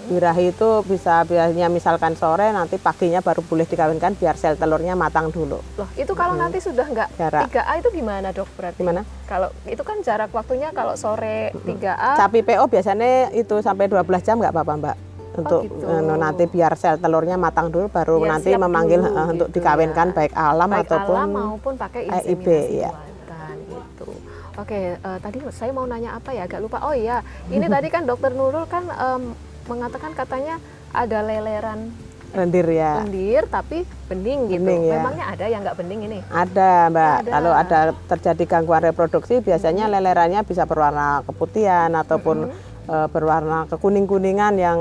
birahi 0.06 0.46
itu 0.48 0.70
bisa 0.86 1.13
biasanya 1.24 1.67
misalkan 1.70 2.13
sore 2.13 2.46
nanti 2.51 2.77
paginya 2.77 3.17
baru 3.20 3.41
boleh 3.41 3.65
dikawinkan 3.65 4.13
biar 4.13 4.36
sel 4.36 4.53
telurnya 4.53 4.94
matang 4.94 5.32
dulu 5.32 5.58
Loh, 5.74 5.89
itu 5.96 6.13
kalau 6.13 6.38
nanti 6.38 6.60
sudah 6.60 6.86
nggak 6.86 7.17
Jarak. 7.17 7.50
3A 7.50 7.74
itu 7.79 7.89
gimana 7.91 8.29
dok 8.29 8.46
berarti? 8.53 8.77
Gimana? 8.77 9.01
Kalau 9.27 9.51
itu 9.67 9.84
kan 9.84 10.00
jarak 10.00 10.31
waktunya 10.31 10.72
kalau 10.72 10.96
sore 10.96 11.51
3A 11.51 12.15
Sapi 12.15 12.39
PO 12.48 12.63
biasanya 12.72 13.27
itu 13.36 13.60
sampai 13.60 13.91
12 13.91 14.07
jam 14.24 14.39
nggak 14.39 14.55
apa-apa 14.55 14.74
mbak 14.79 14.98
untuk 15.38 15.62
gitu. 15.69 15.86
eh, 15.86 16.01
nanti 16.17 16.43
biar 16.50 16.74
sel 16.74 16.98
telurnya 16.98 17.38
matang 17.38 17.69
dulu 17.69 17.91
baru 17.93 18.24
Biar 18.24 18.29
nanti 18.39 18.50
memanggil 18.57 19.05
dulu 19.05 19.13
eh, 19.13 19.27
untuk 19.38 19.48
gitu 19.51 19.55
dikawinkan 19.62 20.07
ya. 20.10 20.15
baik 20.15 20.34
alam 20.34 20.69
baik 20.72 20.88
ataupun 20.89 21.17
alam 21.19 21.29
maupun 21.29 21.74
pakai 21.77 22.01
EIB, 22.10 22.48
inseminasi 22.48 22.81
ya. 22.81 22.91
buatan 22.96 23.55
gitu. 23.69 24.10
Oke, 24.57 24.79
eh, 24.98 25.17
tadi 25.22 25.38
saya 25.53 25.69
mau 25.69 25.86
nanya 25.86 26.17
apa 26.17 26.34
ya? 26.34 26.50
Agak 26.50 26.65
lupa. 26.65 26.81
Oh 26.81 26.96
iya, 26.98 27.22
ini 27.53 27.69
tadi 27.69 27.93
kan 27.93 28.10
Dokter 28.10 28.34
Nurul 28.34 28.65
kan 28.65 28.89
em, 28.89 29.38
mengatakan 29.69 30.17
katanya 30.17 30.57
ada 30.89 31.22
leleran 31.22 31.93
rendir 32.38 32.67
ya. 32.70 33.01
lendir 33.01 33.44
tapi 33.50 33.84
bening 34.06 34.39
gitu. 34.53 34.62
Bening, 34.62 34.82
ya. 34.86 35.01
Memangnya 35.01 35.25
ada 35.34 35.46
yang 35.50 35.62
nggak 35.65 35.77
bening 35.82 36.00
ini? 36.06 36.20
Ada 36.29 36.72
mbak. 36.94 37.15
Ada. 37.25 37.29
Kalau 37.34 37.51
ada 37.51 37.79
terjadi 38.06 38.44
gangguan 38.46 38.84
reproduksi 38.86 39.41
biasanya 39.41 39.89
lelerannya 39.89 40.46
bisa 40.46 40.70
berwarna 40.70 41.25
keputihan 41.25 41.89
ataupun 41.98 42.53
eh, 42.88 43.08
berwarna 43.10 43.65
kekuning-kuningan 43.67 44.53
yang 44.62 44.79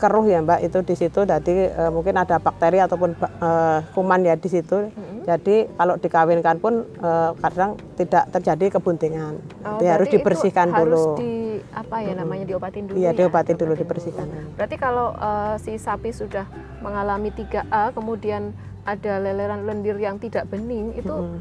keruh 0.00 0.24
ya 0.24 0.40
mbak 0.40 0.64
itu 0.64 0.80
di 0.80 0.94
situ 0.96 1.28
jadi 1.28 1.54
eh, 1.76 1.90
mungkin 1.92 2.16
ada 2.16 2.40
bakteri 2.40 2.80
ataupun 2.80 3.12
eh, 3.20 3.78
kuman 3.92 4.24
ya 4.24 4.34
di 4.40 4.48
situ 4.48 4.88
jadi 5.22 5.68
kalau 5.70 5.94
dikawinkan 5.96 6.56
pun 6.56 6.74
eh, 6.96 7.30
kadang 7.38 7.70
tidak 7.94 8.24
terjadi 8.30 8.66
kebuntingan 8.72 9.34
Oh, 9.60 9.76
Jadi 9.76 9.86
harus 9.86 10.08
dibersihkan 10.08 10.66
harus 10.70 10.96
dulu 10.96 11.16
di 11.16 11.32
apa 11.70 11.96
ya 12.00 12.12
namanya 12.14 12.44
diobatin 12.46 12.84
dulu 12.84 12.96
Iya, 12.96 13.10
ya? 13.10 13.16
diobatin 13.16 13.54
dulu, 13.54 13.72
Diobatin 13.72 13.84
dibersihkan. 13.84 14.26
Berarti 14.54 14.76
kalau 14.76 15.12
eh, 15.12 15.54
si 15.58 15.76
sapi 15.76 16.10
sudah 16.10 16.48
mengalami 16.78 17.28
3A 17.30 17.92
kemudian 17.92 18.50
ada 18.82 19.12
leleran 19.16 19.62
lendir 19.62 19.94
yang 19.94 20.16
tidak 20.16 20.48
bening 20.48 20.96
itu 20.96 21.36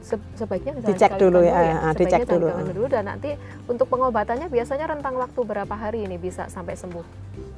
se- 0.00 0.30
sebaiknya 0.34 0.80
Dicek 0.80 1.16
dulu 1.16 1.40
ya, 1.40 1.52
ah, 1.52 1.92
Sebaiknya 1.92 1.92
dicek 1.94 2.20
dulu. 2.26 2.46
dulu 2.70 2.86
dan 2.86 3.04
nanti 3.06 3.36
untuk 3.64 3.88
pengobatannya 3.88 4.48
biasanya 4.48 4.86
rentang 4.86 5.14
waktu 5.14 5.40
berapa 5.40 5.74
hari 5.74 6.04
ini 6.04 6.16
bisa 6.16 6.48
sampai 6.48 6.72
sembuh? 6.72 7.04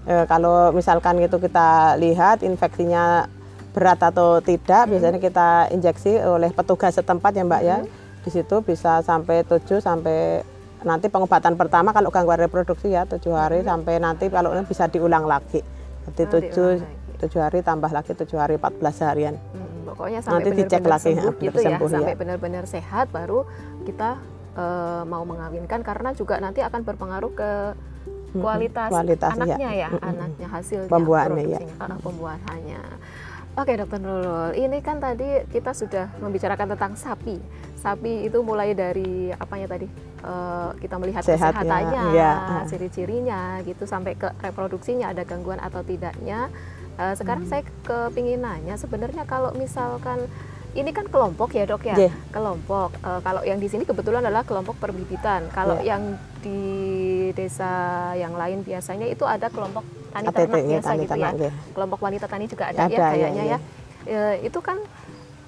Eh, 0.06 0.24
kalau 0.26 0.70
misalkan 0.70 1.18
itu 1.18 1.34
kita 1.36 1.94
lihat 1.96 2.42
infeksinya 2.42 3.26
berat 3.76 4.00
atau 4.00 4.40
tidak, 4.40 4.88
biasanya 4.88 5.20
kita 5.20 5.68
injeksi 5.68 6.16
oleh 6.24 6.48
petugas 6.48 6.96
setempat 6.96 7.36
ya 7.36 7.44
Mbak 7.44 7.62
ya. 7.62 7.84
Di 8.24 8.32
situ 8.32 8.64
bisa 8.64 9.04
sampai 9.04 9.44
7 9.44 9.84
sampai 9.84 10.40
nanti 10.80 11.12
pengobatan 11.12 11.60
pertama 11.60 11.92
kalau 11.92 12.08
gangguan 12.08 12.40
reproduksi 12.40 12.96
ya 12.96 13.04
7 13.04 13.20
hari 13.36 13.60
sampai 13.60 14.00
nanti 14.00 14.32
kalau 14.32 14.56
ini 14.56 14.64
bisa 14.64 14.88
diulang 14.88 15.28
lagi. 15.28 15.60
Diulang 16.16 16.80
7 17.20 17.28
7 17.28 17.44
hari 17.44 17.60
tambah 17.60 17.92
lagi 17.92 18.16
7 18.16 18.24
hari 18.40 18.56
14 18.56 19.04
harian. 19.04 19.36
Hmm, 19.36 19.92
pokoknya 19.92 20.20
sampai 20.24 20.40
Nanti 20.40 20.50
dicek 20.56 20.84
lagi, 20.84 21.12
sembuh 21.12 21.32
gitu 21.36 21.58
ya, 21.60 21.76
sembuh, 21.76 21.88
ya. 21.88 21.94
sampai 22.00 22.14
benar-benar 22.16 22.64
sehat 22.64 23.12
baru 23.12 23.44
kita 23.84 24.16
eh, 24.56 25.02
mau 25.04 25.24
mengawinkan 25.28 25.84
karena 25.84 26.16
juga 26.16 26.40
nanti 26.40 26.64
akan 26.64 26.80
berpengaruh 26.80 27.32
ke 27.36 27.50
kualitas, 28.36 28.90
kualitas, 28.92 29.32
ya. 29.32 29.36
anaknya 29.36 29.70
ya, 29.72 29.88
anaknya 30.00 30.48
hasilnya 30.48 30.90
Pembuahannya, 30.92 31.44
ya. 31.48 31.60
ah, 31.80 31.96
pembuahannya. 32.00 32.80
Oke 33.56 33.72
dokter 33.72 33.96
Nurul, 33.96 34.52
ini 34.52 34.84
kan 34.84 35.00
tadi 35.00 35.40
kita 35.48 35.72
sudah 35.72 36.12
membicarakan 36.20 36.76
tentang 36.76 36.92
sapi. 36.92 37.40
Sapi 37.80 38.28
itu 38.28 38.44
mulai 38.44 38.76
dari 38.76 39.32
apanya 39.32 39.72
tadi? 39.72 39.88
Eh, 40.20 40.70
kita 40.76 41.00
melihat 41.00 41.24
Sehat, 41.24 41.56
ya. 41.56 41.64
kesehatannya, 41.64 42.02
Iya. 42.12 42.32
ciri-cirinya 42.68 43.64
gitu 43.64 43.88
sampai 43.88 44.12
ke 44.12 44.28
reproduksinya 44.44 45.08
ada 45.08 45.24
gangguan 45.24 45.56
atau 45.56 45.80
tidaknya. 45.80 46.52
Eh, 47.00 47.16
sekarang 47.16 47.48
saya 47.48 47.64
kepingin 47.80 48.44
nanya 48.44 48.76
sebenarnya 48.76 49.24
kalau 49.24 49.48
misalkan 49.56 50.28
ini 50.76 50.92
kan 50.92 51.08
kelompok 51.08 51.56
ya 51.56 51.64
dok 51.64 51.88
ya, 51.88 51.96
Iya. 51.96 52.12
kelompok. 52.36 52.92
Eh, 53.00 53.20
kalau 53.24 53.40
yang 53.40 53.56
di 53.56 53.72
sini 53.72 53.88
kebetulan 53.88 54.20
adalah 54.20 54.44
kelompok 54.44 54.76
perbibitan. 54.76 55.48
Kalau 55.48 55.80
Iya. 55.80 55.96
yang 55.96 56.02
di 56.44 56.60
desa 57.32 57.70
yang 58.14 58.34
lain 58.36 58.62
biasanya 58.62 59.06
itu 59.08 59.24
ada 59.26 59.50
kelompok 59.50 59.82
tani 60.12 60.26
ATT, 60.28 60.36
ternak 60.36 60.60
ya, 60.60 60.68
biasa 60.68 60.88
tani 60.90 61.02
gitu 61.02 61.12
ternak, 61.14 61.34
ya. 61.34 61.44
ya. 61.48 61.52
Kelompok 61.74 62.00
wanita 62.02 62.26
tani 62.28 62.44
juga 62.46 62.64
ada, 62.70 62.78
Ada, 62.86 62.92
ya 62.92 62.98
ya, 62.98 63.08
kayaknya 63.10 63.44
ya. 63.44 63.50
ya. 63.56 63.58
Eh, 64.06 64.34
itu 64.46 64.58
kan 64.62 64.78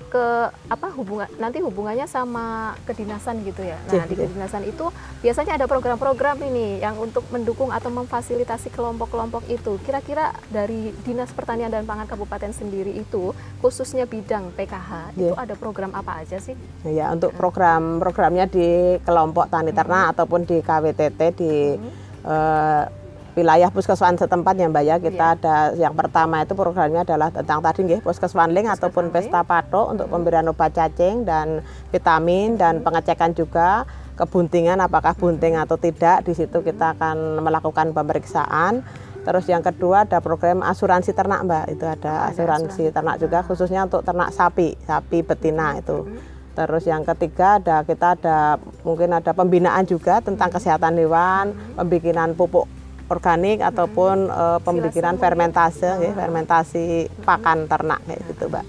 ke 0.09 0.25
apa 0.67 0.89
hubungan 0.93 1.29
nanti 1.37 1.61
hubungannya 1.61 2.05
sama 2.05 2.73
kedinasan 2.83 3.45
gitu 3.45 3.61
ya. 3.61 3.77
Nah, 3.79 3.93
Iya, 3.95 4.05
di 4.05 4.15
iya. 4.15 4.25
kedinasan 4.25 4.63
itu 4.65 4.89
biasanya 5.21 5.55
ada 5.55 5.65
program-program 5.65 6.41
ini 6.43 6.81
yang 6.81 6.97
untuk 6.97 7.29
mendukung 7.29 7.69
atau 7.69 7.89
memfasilitasi 7.89 8.73
kelompok-kelompok 8.73 9.45
itu. 9.47 9.77
Kira-kira 9.83 10.33
dari 10.49 10.91
Dinas 11.03 11.31
Pertanian 11.31 11.69
dan 11.69 11.85
Pangan 11.85 12.09
Kabupaten 12.09 12.51
sendiri 12.51 12.91
itu 12.91 13.31
khususnya 13.61 14.05
bidang 14.05 14.51
PKH 14.53 15.13
itu 15.15 15.29
Iya. 15.29 15.39
ada 15.39 15.55
program 15.55 15.93
apa 15.93 16.21
aja 16.21 16.41
sih? 16.41 16.57
Ya, 16.83 17.13
untuk 17.13 17.33
program-programnya 17.33 18.49
di 18.49 18.69
kelompok 19.03 19.47
tani 19.47 19.71
ternak 19.71 20.17
ataupun 20.17 20.43
di 20.43 20.59
KWTT 20.59 21.21
di 21.35 21.53
eh, 22.21 22.83
wilayah 23.39 23.71
puskeswan 23.71 24.19
setempat 24.19 24.59
ya 24.59 24.67
Mbak 24.67 24.85
ya. 24.85 24.97
Kita 24.99 25.27
Iya. 25.31 25.37
ada 25.39 25.57
yang 25.79 25.95
pertama 25.95 26.43
itu 26.43 26.59
programnya 26.59 27.07
adalah 27.07 27.31
tentang 27.31 27.63
tadi 27.63 27.87
nggih 27.87 28.03
puskeswanling 28.03 28.67
ataupun 28.67 29.15
pesta 29.15 29.47
patok 29.47 29.95
untuk 29.95 30.11
pemberian 30.11 30.51
obat 30.51 30.75
cacing 30.75 31.23
dan 31.23 31.63
vitamin 31.95 32.59
dan 32.59 32.83
pengecekan 32.83 33.39
juga 33.39 33.87
kebuntingan 34.19 34.83
apakah 34.83 35.15
bunting 35.15 35.55
atau 35.55 35.79
tidak. 35.79 36.27
Di 36.27 36.35
situ 36.35 36.59
kita 36.67 36.99
akan 36.99 37.39
melakukan 37.39 37.95
pemeriksaan. 37.95 38.83
Terus 39.23 39.45
yang 39.47 39.63
kedua 39.63 40.09
ada 40.09 40.19
program 40.19 40.67
asuransi 40.67 41.15
ternak 41.15 41.47
Mbak. 41.47 41.65
Itu 41.79 41.85
ada 41.87 41.95
ada 41.95 42.13
asuransi 42.35 42.91
asuransi 42.91 42.95
ternak 42.97 43.17
juga 43.23 43.39
khususnya 43.47 43.87
untuk 43.87 44.03
ternak 44.03 44.35
sapi, 44.35 44.75
sapi 44.83 45.23
betina 45.23 45.79
itu. 45.79 46.11
Terus 46.59 46.91
yang 46.91 47.07
ketiga 47.07 47.63
ada 47.63 47.87
kita 47.87 48.19
ada 48.19 48.59
mungkin 48.83 49.15
ada 49.15 49.31
pembinaan 49.31 49.87
juga 49.87 50.19
tentang 50.19 50.51
kesehatan 50.51 50.99
hewan, 50.99 51.55
pembikinan 51.79 52.35
pupuk 52.35 52.67
organik 53.09 53.65
ataupun 53.65 54.29
uh, 54.29 54.59
pembikinan 54.61 55.17
fermentase, 55.17 55.89
ya, 55.99 56.13
fermentasi 56.13 57.09
pakan 57.25 57.65
ternak 57.65 58.05
kayak 58.05 58.21
gitu, 58.29 58.53
Mbak. 58.53 58.65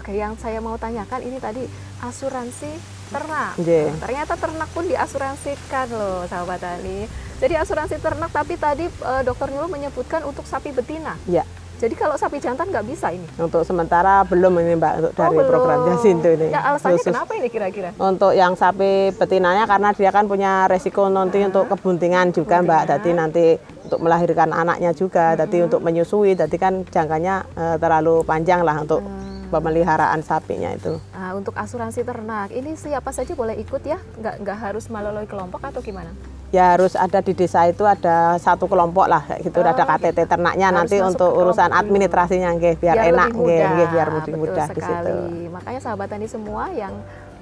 Oke, 0.00 0.12
yang 0.14 0.38
saya 0.38 0.62
mau 0.62 0.78
tanyakan 0.78 1.20
ini 1.26 1.42
tadi 1.42 1.66
asuransi 2.00 2.70
ternak. 3.10 3.58
Nah, 3.58 3.98
ternyata 3.98 4.38
ternak 4.38 4.70
pun 4.70 4.86
diasuransikan 4.86 5.90
loh, 5.90 6.22
sahabat 6.30 6.62
tani. 6.62 7.10
Jadi 7.42 7.54
asuransi 7.58 7.98
ternak, 7.98 8.30
tapi 8.30 8.54
tadi 8.54 8.86
eh, 8.86 9.22
Dokter 9.26 9.50
Nurul 9.50 9.66
menyebutkan 9.66 10.22
untuk 10.22 10.46
sapi 10.46 10.70
betina. 10.70 11.18
Ya, 11.26 11.42
Jadi 11.80 11.94
kalau 11.96 12.12
sapi 12.12 12.36
jantan 12.36 12.68
nggak 12.68 12.84
bisa 12.84 13.08
ini. 13.08 13.24
untuk 13.40 13.64
sementara 13.64 14.20
belum 14.22 14.52
ini 14.60 14.76
Mbak 14.76 14.92
untuk 14.94 15.12
dari 15.14 15.26
Oh, 15.26 15.32
belum. 15.34 15.48
program 15.48 15.78
Jasinto 15.88 16.28
ini. 16.28 16.46
Ya 16.52 16.60
alasannya 16.62 17.00
Khusus 17.00 17.08
kenapa 17.08 17.32
ini 17.34 17.48
kira-kira? 17.48 17.88
Untuk 17.96 18.32
yang 18.32 18.52
sapi 18.52 19.16
betinanya 19.16 19.64
karena 19.64 19.88
dia 19.90 20.10
kan 20.10 20.28
punya 20.28 20.68
resiko 20.68 21.08
nanti 21.08 21.40
untuk 21.40 21.64
kebuntingan 21.66 22.30
juga 22.30 22.60
Mbak. 22.60 22.82
Jadi 22.86 23.10
nanti 23.10 23.44
untuk 23.80 23.96
melahirkan 23.98 24.52
anaknya 24.52 24.92
juga, 24.92 25.32
jadi 25.34 25.64
untuk 25.64 25.80
menyusui, 25.80 26.36
jadi 26.36 26.56
kan 26.56 26.84
jangkanya 26.84 27.48
eh, 27.50 27.76
terlalu 27.76 28.22
panjang 28.22 28.60
lah 28.60 28.76
untuk 28.78 29.00
Hmm. 29.00 29.29
Pemeliharaan 29.50 30.22
sapinya 30.22 30.70
itu. 30.70 30.96
Nah, 31.12 31.34
untuk 31.34 31.52
asuransi 31.58 32.06
ternak, 32.06 32.54
ini 32.54 32.78
siapa 32.78 33.10
saja 33.10 33.34
boleh 33.34 33.58
ikut 33.58 33.82
ya? 33.82 33.98
Nggak, 34.22 34.34
nggak 34.46 34.58
harus 34.62 34.86
melalui 34.86 35.26
kelompok 35.26 35.60
atau 35.66 35.82
gimana? 35.82 36.14
Ya 36.50 36.74
harus 36.74 36.98
ada 36.98 37.22
di 37.22 37.30
desa 37.30 37.62
itu 37.70 37.86
ada 37.86 38.34
satu 38.42 38.66
kelompok 38.66 39.06
lah 39.06 39.22
gitu, 39.38 39.62
Oh, 39.62 39.70
ada 39.70 39.86
KTT 39.86 40.26
gitu. 40.26 40.30
ternaknya 40.34 40.74
Harus 40.74 40.78
nanti 40.82 40.96
untuk 40.98 41.30
urusan 41.30 41.70
administrasinya 41.70 42.50
nggih 42.58 42.74
biar, 42.74 42.96
enak 43.06 43.30
lebih 43.30 43.62
nggih, 43.70 43.86
biar 43.94 44.08
lebih 44.18 44.34
mudah 44.34 44.66
di 44.74 44.82
situ. 44.82 45.14
Makanya 45.54 45.80
sahabat 45.82 46.10
tani 46.10 46.26
semua 46.26 46.74
yang 46.74 46.90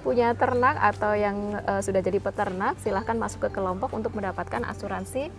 punya 0.05 0.37
ternak 0.37 0.77
atau 0.77 1.17
yang 1.17 1.57
eh, 1.57 1.81
sudah 1.81 2.01
jadi 2.05 2.21
peternak, 2.21 2.77
silahkan 2.85 3.17
masuk 3.17 3.49
ke 3.49 3.51
kelompok 3.57 3.93
untuk 3.97 4.13
mendapatkan 4.13 4.61
asuransi. 4.69 5.33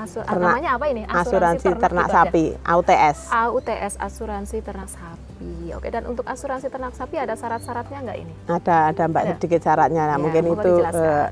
Asu, 0.00 0.16
ah, 0.16 0.24
Ternak. 0.24 0.48
namanya 0.56 0.70
apa 0.80 0.86
ini? 0.88 1.02
Asuransi 1.04 1.68
ternak 1.76 2.08
juga 2.08 2.16
ada? 2.16 2.16
sapi, 2.24 2.44
AUTS. 2.64 3.18
AUTS 3.28 3.92
asuransi 4.00 4.56
ternak 4.64 4.88
sapi. 4.88 5.52
Oke, 5.76 5.88
dan 5.92 6.08
untuk 6.08 6.24
asuransi 6.24 6.72
ternak 6.72 6.96
sapi 6.96 7.20
ada 7.20 7.36
syarat-syaratnya 7.36 7.98
nggak 8.00 8.18
ini? 8.18 8.32
Ada 8.48 8.76
ada 8.96 9.02
Mbak 9.04 9.22
Ada. 9.22 9.30
sedikit 9.36 9.60
syaratnya. 9.60 10.02
Nah, 10.08 10.16
Ya, 10.16 10.16
mungkin 10.16 10.44
itu 10.48 10.72
eh, 10.80 11.26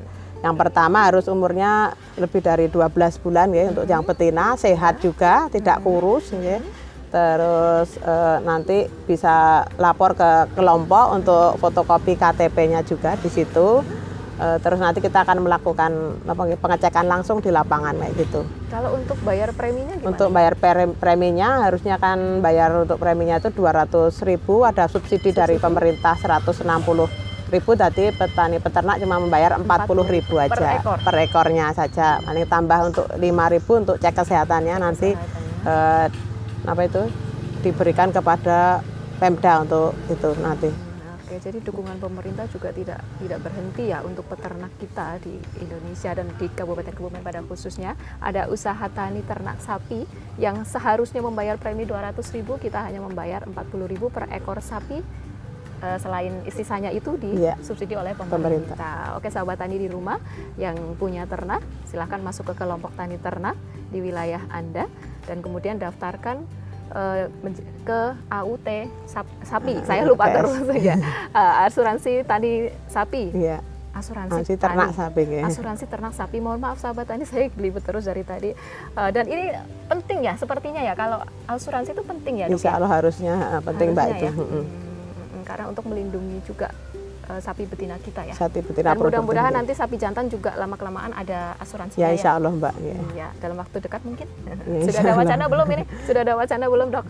yang 0.45 0.53
pertama 0.55 1.09
harus 1.09 1.25
umurnya 1.27 1.97
lebih 2.15 2.45
dari 2.45 2.69
12 2.69 2.93
bulan 3.19 3.49
ya 3.51 3.73
untuk 3.73 3.89
yang 3.89 4.05
betina, 4.05 4.53
sehat 4.55 5.01
juga, 5.01 5.49
tidak 5.49 5.81
kurus 5.81 6.29
ya. 6.37 6.61
Terus 7.09 7.97
eh, 7.97 8.37
nanti 8.45 8.79
bisa 9.09 9.65
lapor 9.81 10.13
ke 10.13 10.31
kelompok 10.53 11.17
untuk 11.17 11.57
fotokopi 11.57 12.21
KTP-nya 12.21 12.85
juga 12.85 13.17
di 13.17 13.33
situ. 13.33 13.81
Eh, 14.39 14.59
terus 14.63 14.79
nanti 14.79 15.03
kita 15.03 15.27
akan 15.27 15.43
melakukan 15.43 16.23
pengecekan 16.63 17.11
langsung 17.11 17.43
di 17.43 17.51
lapangan 17.51 17.99
kayak 17.99 18.15
gitu. 18.23 18.47
Kalau 18.71 18.95
untuk 18.95 19.19
bayar 19.27 19.51
preminya 19.51 19.99
gimana? 19.99 20.15
Untuk 20.15 20.31
bayar 20.31 20.55
pre- 20.55 20.95
preminya 20.95 21.67
harusnya 21.67 21.99
kan 21.99 22.39
bayar 22.39 22.71
untuk 22.87 23.03
preminya 23.03 23.43
itu 23.43 23.51
200.000 23.51 24.15
ada 24.63 24.87
subsidi 24.87 25.35
dari 25.35 25.59
pemerintah 25.59 26.15
160.000 26.15 26.63
tadi 27.75 28.15
petani 28.15 28.63
peternak 28.63 29.03
cuma 29.03 29.19
membayar 29.19 29.59
40.000 29.59 30.31
per 30.31 30.55
aja 30.55 30.71
ekor. 30.79 30.99
per 31.03 31.17
ekornya 31.19 31.67
saja. 31.75 32.23
Paling 32.23 32.47
tambah 32.47 32.79
untuk 32.95 33.07
5.000 33.19 33.83
untuk 33.83 33.97
cek 33.99 34.23
kesehatannya 34.23 34.77
nanti 34.79 35.19
eh, 35.67 36.07
apa 36.63 36.83
itu 36.87 37.11
diberikan 37.67 38.15
kepada 38.15 38.87
Pemda 39.19 39.67
untuk 39.67 39.99
itu 40.07 40.31
nanti. 40.39 40.88
Oke, 41.29 41.45
jadi 41.45 41.61
dukungan 41.61 42.01
pemerintah 42.01 42.49
juga 42.49 42.73
tidak 42.73 43.05
tidak 43.21 43.45
berhenti 43.45 43.93
ya 43.93 44.01
untuk 44.01 44.25
peternak 44.33 44.73
kita 44.81 45.21
di 45.21 45.37
Indonesia 45.61 46.17
dan 46.17 46.25
di 46.41 46.49
Kabupaten 46.49 46.89
Kebumen 46.89 47.21
pada 47.21 47.45
khususnya 47.45 48.01
ada 48.17 48.49
usaha 48.49 48.89
tani 48.89 49.21
ternak 49.21 49.61
sapi 49.61 50.09
yang 50.41 50.65
seharusnya 50.65 51.21
membayar 51.21 51.61
premi 51.61 51.85
200.000 51.85 52.49
kita 52.65 52.81
hanya 52.81 53.05
membayar 53.05 53.45
40.000 53.45 54.09
per 54.09 54.25
ekor 54.33 54.65
sapi 54.65 55.05
Eh, 55.79 55.99
selain 56.03 56.43
sisanya 56.51 56.91
itu 56.91 57.15
Iya. 57.23 57.55
disubsidi 57.55 57.95
oleh 57.95 58.11
pemerintah. 58.11 58.75
Pemerintah. 58.75 58.99
Oke, 59.15 59.31
sahabat 59.31 59.63
tani 59.63 59.79
di 59.79 59.87
rumah 59.87 60.19
yang 60.59 60.75
punya 60.99 61.23
ternak, 61.31 61.63
silahkan 61.87 62.19
masuk 62.19 62.51
ke 62.51 62.55
kelompok 62.59 62.91
tani 62.99 63.15
ternak 63.15 63.55
di 63.95 64.03
wilayah 64.03 64.43
Anda 64.51 64.91
dan 65.31 65.39
kemudian 65.39 65.79
daftarkan 65.79 66.43
eh, 66.91 67.25
men- 67.41 67.57
ke 67.81 68.01
AUT 68.29 68.69
sap- 69.05 69.37
sapi. 69.41 69.81
Saya 69.83 70.05
lupa 70.05 70.29
terus 70.29 70.57
ya. 70.81 70.97
Eh, 71.29 71.65
asuransi 71.65 72.23
tani 72.23 72.53
sapi. 72.87 73.33
Iya, 73.33 73.59
Asuransi 73.91 74.31
masih 74.39 74.57
ternak 74.57 74.89
tani. 74.89 74.97
sapi 74.97 75.21
nggih. 75.25 75.43
Asuransi 75.43 75.85
ternak 75.85 76.13
sapi. 76.13 76.37
Mohon 76.39 76.61
maaf 76.61 76.79
sahabat 76.79 77.05
tani, 77.05 77.25
saya 77.29 77.49
belibet 77.51 77.83
terus 77.83 78.05
dari 78.05 78.23
tadi. 78.23 78.51
Eh, 78.95 79.11
dan 79.11 79.25
ini 79.25 79.51
penting 79.87 80.23
ya, 80.23 80.35
sepertinya 80.35 80.81
ya 80.81 80.93
kalau 80.93 81.19
asuransi 81.47 81.91
itu 81.91 82.03
penting 82.03 82.35
ya, 82.39 82.47
Insya 82.47 82.71
ya? 82.71 82.77
Allah 82.77 82.91
harusnya 82.93 83.35
penting 83.61 83.93
Mbak 83.93 84.05
Harusnya 84.05 84.31
itu. 84.31 84.45
ya. 84.45 84.47
Hmm, 84.59 85.43
karena 85.43 85.65
untuk 85.67 85.85
melindungi 85.85 86.39
juga 86.45 86.69
eh, 87.29 87.41
sapi 87.41 87.65
betina 87.65 87.97
kita 87.99 88.25
ya. 88.25 88.35
Sapi 88.35 88.61
betina 88.61 88.93
Dan 88.93 88.99
mudah-mudahan 88.99 89.53
nanti 89.53 89.73
sapi 89.73 89.95
jantan 89.95 90.27
juga 90.27 90.57
lama 90.57 90.75
kelamaan 90.75 91.13
ada 91.13 91.55
asuransinya 91.59 92.01
Ya 92.01 92.09
insya 92.11 92.35
Allah 92.35 92.51
Mbak. 92.51 92.75
ya. 92.79 92.97
Iya, 93.15 93.29
dalam 93.39 93.57
waktu 93.57 93.77
dekat 93.79 94.01
mungkin. 94.03 94.27
Ya, 94.43 94.55
Sudah 94.89 95.01
ada 95.01 95.13
Allah. 95.13 95.21
wacana 95.23 95.45
belum 95.47 95.67
ini? 95.71 95.85
Sudah 96.05 96.21
ada 96.23 96.35
wacana 96.35 96.65
belum, 96.67 96.89
Dok? 96.89 97.07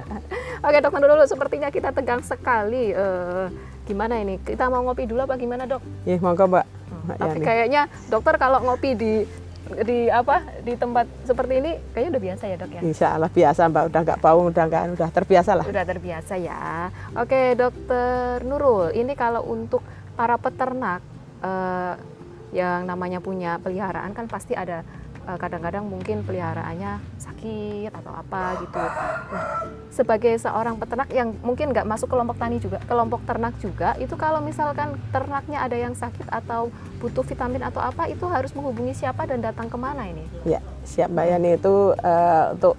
Oke, 0.66 0.78
Dok 0.78 0.94
dulu 0.96 1.24
sepertinya 1.24 1.68
kita 1.70 1.90
tegang 1.90 2.20
sekali. 2.20 2.92
Eh, 2.92 3.46
gimana 3.84 4.20
ini? 4.20 4.36
Kita 4.38 4.68
mau 4.68 4.82
ngopi 4.82 5.08
dulu 5.08 5.24
apa 5.24 5.34
gimana, 5.36 5.64
Dok? 5.64 5.82
Ya, 6.04 6.16
monggo 6.18 6.44
Mbak. 6.46 6.64
Mbak 7.06 7.16
Tapi 7.16 7.38
Yani. 7.38 7.46
kayaknya 7.46 7.82
dokter 8.10 8.34
kalau 8.36 8.58
ngopi 8.60 8.90
di 8.94 9.12
di 9.66 10.06
apa 10.06 10.46
di 10.62 10.78
tempat 10.78 11.06
seperti 11.26 11.54
ini 11.58 11.72
kayaknya 11.90 12.10
udah 12.16 12.22
biasa 12.22 12.44
ya, 12.46 12.56
Dok 12.56 12.70
ya? 12.70 12.80
Insya 12.86 13.06
Allah 13.18 13.30
biasa 13.30 13.60
Mbak, 13.66 13.84
udah 13.90 14.00
nggak 14.06 14.20
bau, 14.22 14.40
udah 14.46 14.64
nggak, 14.70 14.82
udah 14.94 15.08
terbiasa 15.10 15.50
lah. 15.58 15.66
Udah 15.66 15.84
terbiasa 15.84 16.34
ya. 16.38 16.90
Oke, 17.18 17.58
Dokter 17.58 18.46
Nurul, 18.46 18.94
ini 18.94 19.12
kalau 19.18 19.42
untuk 19.46 19.82
para 20.14 20.38
peternak 20.38 21.02
eh, 21.42 21.94
yang 22.54 22.86
namanya 22.86 23.18
punya 23.18 23.58
peliharaan 23.58 24.14
kan 24.14 24.30
pasti 24.30 24.54
ada 24.54 24.86
kadang-kadang 25.34 25.82
mungkin 25.90 26.22
peliharaannya 26.22 27.02
sakit 27.18 27.90
atau 27.90 28.12
apa 28.14 28.62
gitu. 28.62 28.78
Nah, 28.78 29.66
sebagai 29.90 30.38
seorang 30.38 30.78
peternak 30.78 31.10
yang 31.10 31.34
mungkin 31.42 31.74
nggak 31.74 31.88
masuk 31.88 32.06
kelompok 32.06 32.38
tani 32.38 32.62
juga, 32.62 32.78
kelompok 32.86 33.26
ternak 33.26 33.58
juga, 33.58 33.98
itu 33.98 34.14
kalau 34.14 34.38
misalkan 34.38 34.94
ternaknya 35.10 35.66
ada 35.66 35.74
yang 35.74 35.98
sakit 35.98 36.30
atau 36.30 36.70
butuh 37.02 37.26
vitamin 37.26 37.66
atau 37.66 37.82
apa, 37.82 38.06
itu 38.06 38.22
harus 38.30 38.54
menghubungi 38.54 38.94
siapa 38.94 39.26
dan 39.26 39.42
datang 39.42 39.66
ke 39.66 39.74
mana 39.74 40.06
ini? 40.06 40.22
Ya, 40.46 40.62
siap 40.86 41.10
Mbak 41.10 41.26
Yani 41.26 41.50
itu 41.58 41.74
eh, 41.98 42.44
untuk 42.54 42.78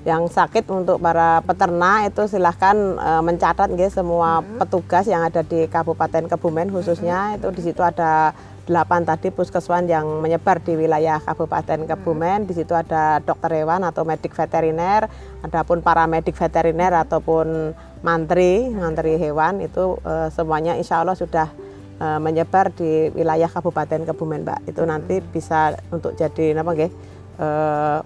yang 0.00 0.32
sakit 0.32 0.64
untuk 0.72 0.96
para 0.96 1.44
peternak 1.44 2.08
itu 2.08 2.24
silahkan 2.24 2.76
eh, 2.96 3.22
mencatat 3.24 3.68
nggih 3.68 3.92
semua 3.92 4.40
petugas 4.56 5.04
yang 5.04 5.26
ada 5.26 5.44
di 5.44 5.68
Kabupaten 5.68 6.24
Kebumen 6.24 6.72
khususnya 6.72 7.36
itu 7.36 7.52
di 7.52 7.62
situ 7.68 7.84
ada 7.84 8.32
delapan 8.70 9.02
tadi 9.02 9.34
puskeswan 9.34 9.90
yang 9.90 10.22
menyebar 10.22 10.62
di 10.62 10.78
wilayah 10.78 11.18
Kabupaten 11.18 11.90
Kebumen. 11.90 12.46
Di 12.46 12.54
situ 12.54 12.70
ada 12.78 13.18
dokter 13.18 13.50
hewan 13.58 13.82
atau 13.82 14.06
medik 14.06 14.30
veteriner 14.30 15.10
adapun 15.42 15.82
paramedik 15.82 16.38
veteriner 16.38 16.94
ataupun 17.02 17.74
mantri 18.06 18.70
mantri 18.70 19.18
hewan 19.18 19.58
itu 19.58 19.98
eh, 20.06 20.30
semuanya 20.30 20.78
insya 20.78 21.02
Allah 21.02 21.18
sudah 21.18 21.50
eh, 21.98 22.18
menyebar 22.22 22.70
di 22.70 23.10
wilayah 23.10 23.50
Kabupaten 23.50 24.06
Kebumen 24.06 24.46
Mbak. 24.46 24.70
Itu 24.70 24.86
nanti 24.86 25.18
bisa 25.18 25.74
untuk 25.90 26.14
jadi 26.14 26.54
apa 26.54 26.70
nggih 26.70 26.92
eh, 27.42 27.98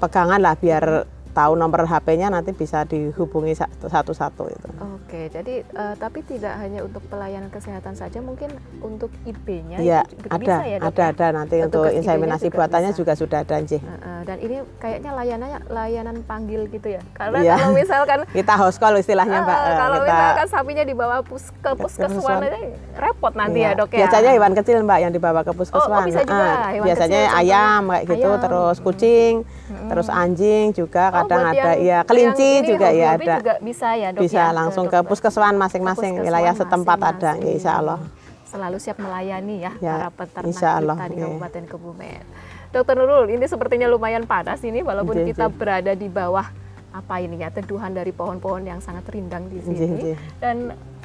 pegangan 0.00 0.40
lah 0.40 0.56
biar 0.56 1.04
tahu 1.38 1.54
nomor 1.54 1.86
HP-nya 1.86 2.28
nanti 2.28 2.50
bisa 2.50 2.82
dihubungi 2.82 3.54
satu- 3.54 3.86
satu-satu 3.86 4.44
itu. 4.48 4.68
Oke, 4.98 5.30
jadi 5.30 5.62
eh, 5.62 5.94
tapi 5.94 6.20
tidak 6.20 6.58
hanya 6.58 6.82
untuk 6.82 7.00
pelayanan 7.04 7.46
kesehatan 7.48 7.94
saja, 7.94 8.18
mungkin 8.18 8.50
untuk 8.80 9.14
IB-nya 9.22 9.78
itu 9.78 9.86
juga 10.18 10.28
ada, 10.28 10.38
bisa 10.40 10.54
ya 10.64 10.76
dok 10.76 10.88
ada, 10.88 10.98
ya? 11.00 11.08
ada 11.08 11.26
nanti 11.32 11.56
untuk 11.60 11.82
inseminasi 11.88 12.46
juga 12.46 12.56
buatannya 12.58 12.90
bisa. 12.90 12.98
juga 12.98 13.12
sudah 13.14 13.38
ada 13.40 13.54
Nji. 13.56 13.78
Eh, 13.78 13.86
eh, 13.86 14.20
dan 14.24 14.36
ini 14.40 14.56
kayaknya 14.76 15.10
layanannya 15.14 15.58
layanan 15.68 16.16
panggil 16.22 16.66
gitu 16.66 16.88
ya, 16.90 17.02
karena 17.12 17.38
Iya. 17.38 17.54
kalau 17.56 17.70
misalkan 17.72 18.18
Kita 18.38 18.54
host 18.56 18.78
call 18.78 18.98
istilahnya 18.98 19.38
Mbak. 19.40 19.54
eh, 19.54 19.62
Eh, 19.64 19.76
kalau 19.76 19.96
kita 20.00 20.10
misalkan 20.18 20.48
sapinya 20.50 20.84
dibawa 20.84 21.16
pus 21.22 21.44
ke 21.54 21.70
puskeswan 21.72 22.38
aja 22.42 22.58
repot 22.98 23.32
nanti 23.32 23.58
Iya. 23.60 23.68
ya 23.68 23.78
dok 23.78 23.90
ya. 23.90 23.98
Biasanya 24.02 24.30
hewan 24.32 24.52
kecil 24.54 24.76
Mbak 24.82 24.98
yang 24.98 25.12
dibawa 25.12 25.40
ke 25.40 25.52
puskeswan. 25.52 26.02
bisa 26.04 26.22
juga, 26.22 26.42
Ah, 26.42 26.70
hewan 26.70 26.84
biasanya 26.84 27.20
kecil, 27.22 27.38
ayam 27.38 27.82
kayak 27.86 28.04
gitu, 28.08 28.28
ayam. 28.28 28.42
terus 28.42 28.76
kucing, 28.80 29.34
terus 29.68 30.08
anjing 30.08 30.72
juga 30.72 31.04
Oh, 31.06 31.14
kadang 31.22 31.42
ada 31.46 31.54
yang- 31.54 31.78
ya 31.78 31.92
yang 31.94 32.04
kelinci 32.04 32.48
ini 32.54 32.66
juga 32.66 32.88
ya 32.90 33.08
ada. 33.14 33.34
juga 33.36 33.54
bisa 33.60 33.88
ya 33.92 34.08
dok 34.10 34.22
Bisa 34.22 34.40
ya, 34.40 34.46
langsung 34.50 34.86
ke 34.86 34.96
dokter. 34.96 35.08
puskeswan 35.08 35.54
masing-masing 35.54 36.12
Ke 36.14 36.22
wilayah 36.22 36.54
setempat 36.54 36.98
ada, 36.98 37.08
ya, 37.08 37.12
masing-masing. 37.36 37.54
insya 37.54 37.72
Allah. 37.76 37.98
Selalu 38.44 38.76
siap 38.78 38.96
melayani 38.96 39.56
ya, 39.60 39.72
Ya, 39.78 39.94
para 39.94 40.10
peternak 40.10 40.48
insya 40.48 40.68
Allah, 40.74 40.96
kita 40.96 41.06
di 41.06 41.14
iya. 41.14 41.24
Kabupaten 41.26 41.64
Kebumen. 41.68 42.22
Dokter 42.68 42.94
Nurul, 42.94 43.26
ini 43.28 43.44
sepertinya 43.44 43.86
lumayan 43.86 44.24
panas 44.24 44.60
ini 44.62 44.80
walaupun 44.80 45.16
Iya, 45.18 45.26
kita 45.26 45.46
iya. 45.46 45.54
berada 45.54 45.92
di 45.92 46.08
bawah 46.08 46.46
apa 46.88 47.14
ini 47.18 47.36
ya 47.36 47.48
teduhan 47.48 47.92
dari 47.92 48.10
pohon-pohon 48.10 48.64
yang 48.64 48.80
sangat 48.80 49.04
rindang 49.06 49.46
di 49.46 49.60
sini 49.60 49.76
Nggih, 49.76 49.88
nggih. 49.94 50.16
dan 50.38 50.56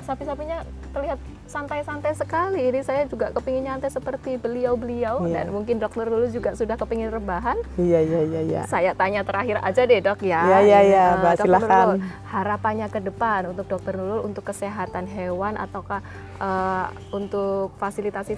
sapi-sapinya 0.03 0.61
terlihat 0.91 1.17
santai-santai 1.47 2.13
sekali. 2.13 2.59
Ini 2.69 2.83
saya 2.83 3.07
juga 3.07 3.31
kepingin 3.31 3.65
nyantai 3.65 3.87
seperti 3.87 4.35
beliau-beliau 4.35 5.23
Iya. 5.23 5.33
dan 5.33 5.45
mungkin 5.49 5.79
dokter 5.79 6.05
dulu 6.05 6.27
juga 6.27 6.53
sudah 6.53 6.75
kepingin 6.75 7.09
rebahan. 7.09 7.55
Iya 7.79 7.99
iya 8.03 8.19
iya 8.23 8.41
iya. 8.43 8.61
Saya 8.67 8.91
tanya 8.93 9.23
terakhir 9.23 9.63
aja 9.63 9.81
deh 9.83 9.99
dok 9.99 10.19
ya. 10.21 10.43
Iya, 10.43 10.59
iya, 10.61 10.79
iya, 10.83 11.03
Eh, 11.15 11.19
Mbak. 11.23 11.33
Nurul, 11.43 11.91
harapannya 12.27 12.87
ke 12.89 12.99
depan 12.99 13.47
untuk 13.49 13.65
dokter 13.65 13.95
Nurul 13.95 14.21
untuk 14.25 14.43
kesehatan 14.43 15.07
hewan 15.07 15.55
ataukah 15.55 16.03
eh, 16.37 16.87
untuk 17.15 17.71
fasilitasi 17.79 18.35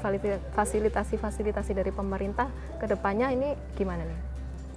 fasilitasi 0.53 1.15
fasilitasi 1.17 1.71
dari 1.73 1.89
pemerintah 1.89 2.47
ke 2.77 2.85
depannya 2.85 3.33
ini 3.33 3.57
gimana 3.73 4.05
nih? 4.05 4.34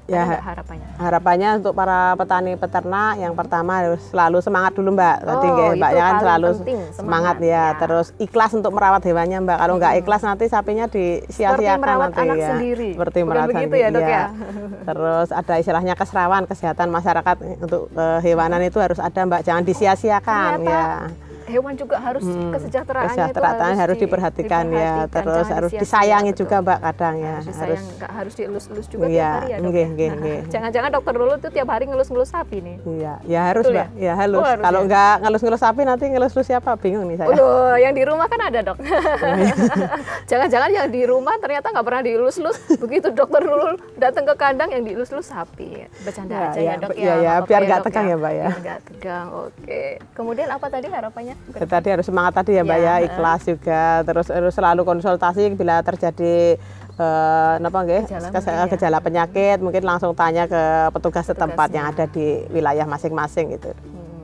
Ya, 0.08 0.24
harapannya? 0.40 0.88
Harapannya 0.96 1.48
untuk 1.60 1.76
para 1.76 2.16
petani 2.16 2.56
peternak 2.56 3.20
yang 3.20 3.36
pertama 3.36 3.84
harus 3.84 4.00
selalu 4.08 4.40
semangat 4.40 4.72
dulu 4.72 4.96
Mbak. 4.96 5.16
Tadi 5.20 5.48
Oh, 5.52 5.76
Mbak 5.76 5.90
ya 5.92 6.00
kan 6.00 6.14
selalu 6.24 6.48
penting, 6.48 6.78
semangat, 6.80 6.96
semangat, 6.96 7.36
ya. 7.44 7.52
ya. 7.52 7.64
Terus 7.76 8.06
ikhlas 8.16 8.50
untuk 8.56 8.72
merawat 8.72 9.04
hewannya 9.04 9.38
Mbak. 9.44 9.58
Kalau 9.60 9.74
nggak 9.76 9.94
ikhlas 10.00 10.22
nanti 10.24 10.44
sapinya 10.48 10.88
Seperti 10.88 11.28
disia-siakan 11.28 11.76
merawat 11.84 12.08
nanti 12.16 12.24
anak 12.24 12.36
ya. 12.40 12.48
sendiri. 12.56 12.90
Seperti 12.96 13.18
Bukan 13.20 13.28
merawat 13.28 13.48
begitu 13.52 13.60
sendiri, 13.68 13.84
ya, 13.84 13.88
Dok, 13.92 14.00
iya. 14.00 14.08
ya? 14.16 14.24
Terus 14.88 15.28
ada 15.28 15.54
istilahnya 15.60 15.94
keserawan 15.94 16.44
kesehatan 16.48 16.88
masyarakat 16.88 17.36
untuk 17.68 17.82
eh, 17.92 18.18
hewanan 18.24 18.62
itu 18.64 18.78
harus 18.80 18.96
ada 18.96 19.20
Mbak. 19.28 19.44
Jangan 19.44 19.62
disia-siakan 19.68 20.50
Ternyata 20.56 20.72
ya. 20.72 21.27
Hewan 21.48 21.74
juga 21.74 21.96
harus 21.98 22.20
Hmm, 22.20 22.52
kesejahteraannya 22.52 23.08
Kesejahteraan 23.08 23.56
itu 23.68 23.80
harus 23.80 23.96
di- 23.96 24.02
diperhatikan 24.04 24.64
ya. 24.64 24.68
diperhatikan, 24.68 25.08
Terus 25.10 25.34
jangan 25.38 25.56
harus 25.56 25.70
disayangi 25.72 26.30
betul. 26.30 26.40
juga 26.40 26.56
Mbak 26.58 26.78
kadang 26.82 27.14
ya. 27.16 27.28
harus 27.30 27.46
disayang, 27.46 27.84
nggak 27.90 28.12
harus 28.12 28.32
dielus-elus 28.34 28.86
juga 28.86 29.04
Iya, 29.04 29.16
tiap 29.18 29.32
hari 29.34 29.48
ya 29.48 29.56
dok 29.56 29.64
nggih, 29.64 29.80
ya? 29.80 29.88
nggih, 29.88 30.10
nggih. 30.14 30.38
Jangan-jangan 30.48 30.90
dokter 30.90 31.14
dulu 31.14 31.32
tuh 31.38 31.50
tiap 31.50 31.68
hari 31.68 31.84
ngelus-ngelus 31.86 32.30
sapi 32.30 32.56
nih. 32.58 32.76
Iya, 32.84 33.12
ya 33.24 33.40
harus 33.46 33.64
Betul 33.64 33.74
Mbak. 33.74 33.88
Ya, 33.98 34.12
halus. 34.14 34.38
Oh, 34.38 34.46
harus 34.46 34.62
Kalau 34.62 34.80
ya? 34.80 34.86
nggak 34.86 35.14
ngelus-ngelus 35.20 35.60
sapi 35.60 35.80
nanti 35.82 36.04
ngelus-ngelus 36.06 36.46
siapa? 36.46 36.70
Bingung 36.76 37.04
nih 37.06 37.16
saya. 37.16 37.28
Waduh, 37.28 37.48
yang 37.76 37.92
di 37.92 38.02
rumah 38.02 38.26
kan 38.26 38.40
ada 38.42 38.58
dok. 38.62 38.78
Jangan-jangan 40.30 40.70
yang 40.70 40.88
di 40.88 41.02
rumah 41.04 41.34
ternyata 41.38 41.70
nggak 41.70 41.82
pernah 41.82 42.02
dielus-elus. 42.02 42.58
Begitu 42.76 43.08
dokter 43.10 43.40
dulu 43.40 43.66
datang 43.96 44.24
ke 44.24 44.34
kandang 44.34 44.70
yang 44.70 44.82
dielus-elus 44.82 45.26
sapi. 45.26 45.86
Bercanda 46.02 46.30
Ya, 46.30 46.44
aja 46.46 46.58
ya, 46.58 46.64
ya 46.68 46.74
dok 46.76 46.90
ya, 46.90 46.94
ya. 46.94 46.98
ya, 46.98 47.14
nggak 47.14 47.32
apa-apa 47.32 47.48
biar 47.48 47.60
nggak 47.64 47.80
tegang 47.82 48.06
ya, 48.06 48.16
Mbak, 48.16 48.32
ya. 48.34 48.48
Nggak 48.54 48.78
tegang, 48.84 49.26
oke. 49.32 49.82
Kemudian 50.12 50.48
apa 50.48 50.66
tadi 50.68 50.86
harapannya? 50.86 51.34
Ya, 51.48 51.64
tadi 51.64 51.88
harus 51.88 52.04
semangat 52.04 52.36
tadi 52.36 52.60
ya 52.60 52.62
Mbak 52.62 52.78
Ya, 52.78 52.84
ya, 52.84 52.94
ikhlas 53.08 53.42
juga. 53.48 54.04
Terus 54.04 54.26
harus 54.28 54.52
selalu 54.52 54.82
konsultasi 54.84 55.56
bila 55.56 55.80
terjadi 55.80 56.60
eh 56.98 57.54
apa 57.62 57.78
nggih? 57.86 58.02
Gejala 58.10 58.28
ya. 58.42 58.66
gejala 58.66 58.98
penyakit 58.98 59.58
mungkin 59.62 59.82
langsung 59.86 60.12
tanya 60.18 60.50
ke 60.50 60.90
petugas 60.90 61.24
setempat 61.30 61.70
yang 61.70 61.86
Petugasnya. 61.88 62.10
ada 62.10 62.14
di 62.14 62.26
wilayah 62.50 62.86
masing-masing 62.90 63.54
gitu. 63.54 63.70
Hmm. 63.70 64.22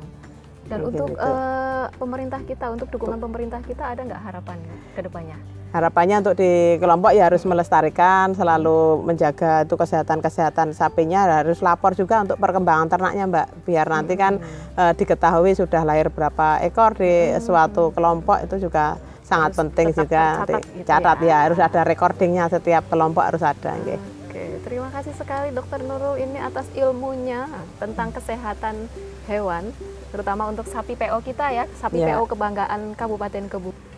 Dan 0.67 0.79
Mungkin 0.83 1.01
untuk 1.01 1.11
itu. 1.15 1.23
eh, 1.23 1.87
pemerintah 1.97 2.41
kita, 2.43 2.67
untuk 2.75 2.89
dukungan 2.91 3.21
pemerintah 3.21 3.61
kita 3.63 3.85
ada 3.95 4.01
nggak 4.03 4.23
harapan 4.27 4.59
ke 4.97 5.01
depannya? 5.01 5.39
Harapannya 5.75 6.23
untuk 6.23 6.39
di 6.39 6.79
kelompok 6.79 7.11
ya 7.19 7.27
harus 7.27 7.43
melestarikan, 7.43 8.31
selalu 8.31 9.03
menjaga 9.03 9.67
itu 9.67 9.75
kesehatan-kesehatan 9.75 10.71
sapinya 10.71 11.27
harus 11.27 11.59
lapor 11.67 11.99
juga 11.99 12.23
untuk 12.23 12.39
perkembangan 12.39 12.87
ternaknya 12.87 13.27
Mbak. 13.27 13.47
Biar 13.67 13.87
nanti 13.91 14.15
kan 14.15 14.39
Hmm. 14.39 14.79
eh, 14.79 14.93
diketahui 14.95 15.51
sudah 15.59 15.83
lahir 15.83 16.15
berapa 16.15 16.63
ekor 16.63 16.95
di 16.95 17.35
suatu 17.43 17.91
kelompok 17.91 18.47
itu 18.47 18.71
juga 18.71 19.03
sangat 19.27 19.51
Harus 19.51 19.61
penting 19.67 19.89
juga. 19.91 20.47
Nanti 20.47 20.55
gitu 20.79 20.87
catat 20.87 21.19
ya. 21.19 21.27
ya. 21.27 21.39
harus 21.51 21.59
ada 21.59 21.81
recordingnya 21.83 22.47
setiap 22.47 22.87
kelompok 22.87 23.27
harus 23.27 23.43
ada 23.43 23.75
nggih. 23.75 23.99
Oke, 24.31 24.45
terima 24.63 24.95
kasih 24.95 25.11
sekali 25.19 25.51
Dokter 25.51 25.83
Nurul 25.83 26.23
ini 26.23 26.39
atas 26.39 26.71
ilmunya 26.79 27.51
tentang 27.83 28.15
kesehatan 28.15 28.87
hewan, 29.27 29.75
terutama 30.15 30.47
untuk 30.47 30.71
sapi 30.71 30.95
PO 30.95 31.19
kita 31.19 31.51
ya, 31.51 31.67
sapi 31.83 31.99
Ya. 31.99 32.15
PO 32.15 32.31
kebanggaan 32.31 32.95
Kabupaten 32.95 33.51
Kebu. 33.51 33.94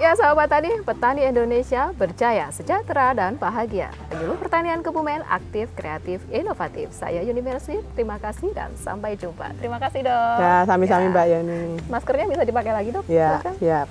Ya 0.00 0.16
sahabat 0.16 0.48
tani, 0.48 0.72
petani 0.88 1.20
Indonesia 1.28 1.92
berjaya, 1.92 2.48
sejahtera, 2.48 3.12
dan 3.12 3.36
bahagia. 3.36 3.92
Penyuluh 4.08 4.40
pertanian 4.40 4.80
Kebumen 4.80 5.20
aktif, 5.28 5.68
kreatif, 5.76 6.24
inovatif. 6.32 6.88
Saya 6.96 7.20
Yuni 7.20 7.44
Mersi, 7.44 7.76
terima 7.92 8.16
kasih 8.16 8.56
dan 8.56 8.72
sampai 8.80 9.20
jumpa. 9.20 9.52
Terima 9.60 9.76
kasih 9.76 10.08
dok. 10.08 10.36
Ya, 10.40 10.64
sami-sami 10.64 11.06
Ya. 11.06 11.12
Mbak 11.12 11.26
Yani. 11.28 11.60
Maskernya 11.92 12.24
bisa 12.24 12.44
dipakai 12.48 12.72
lagi 12.72 12.88
dok? 12.88 13.04
Ya, 13.04 13.44
siap. 13.60 13.88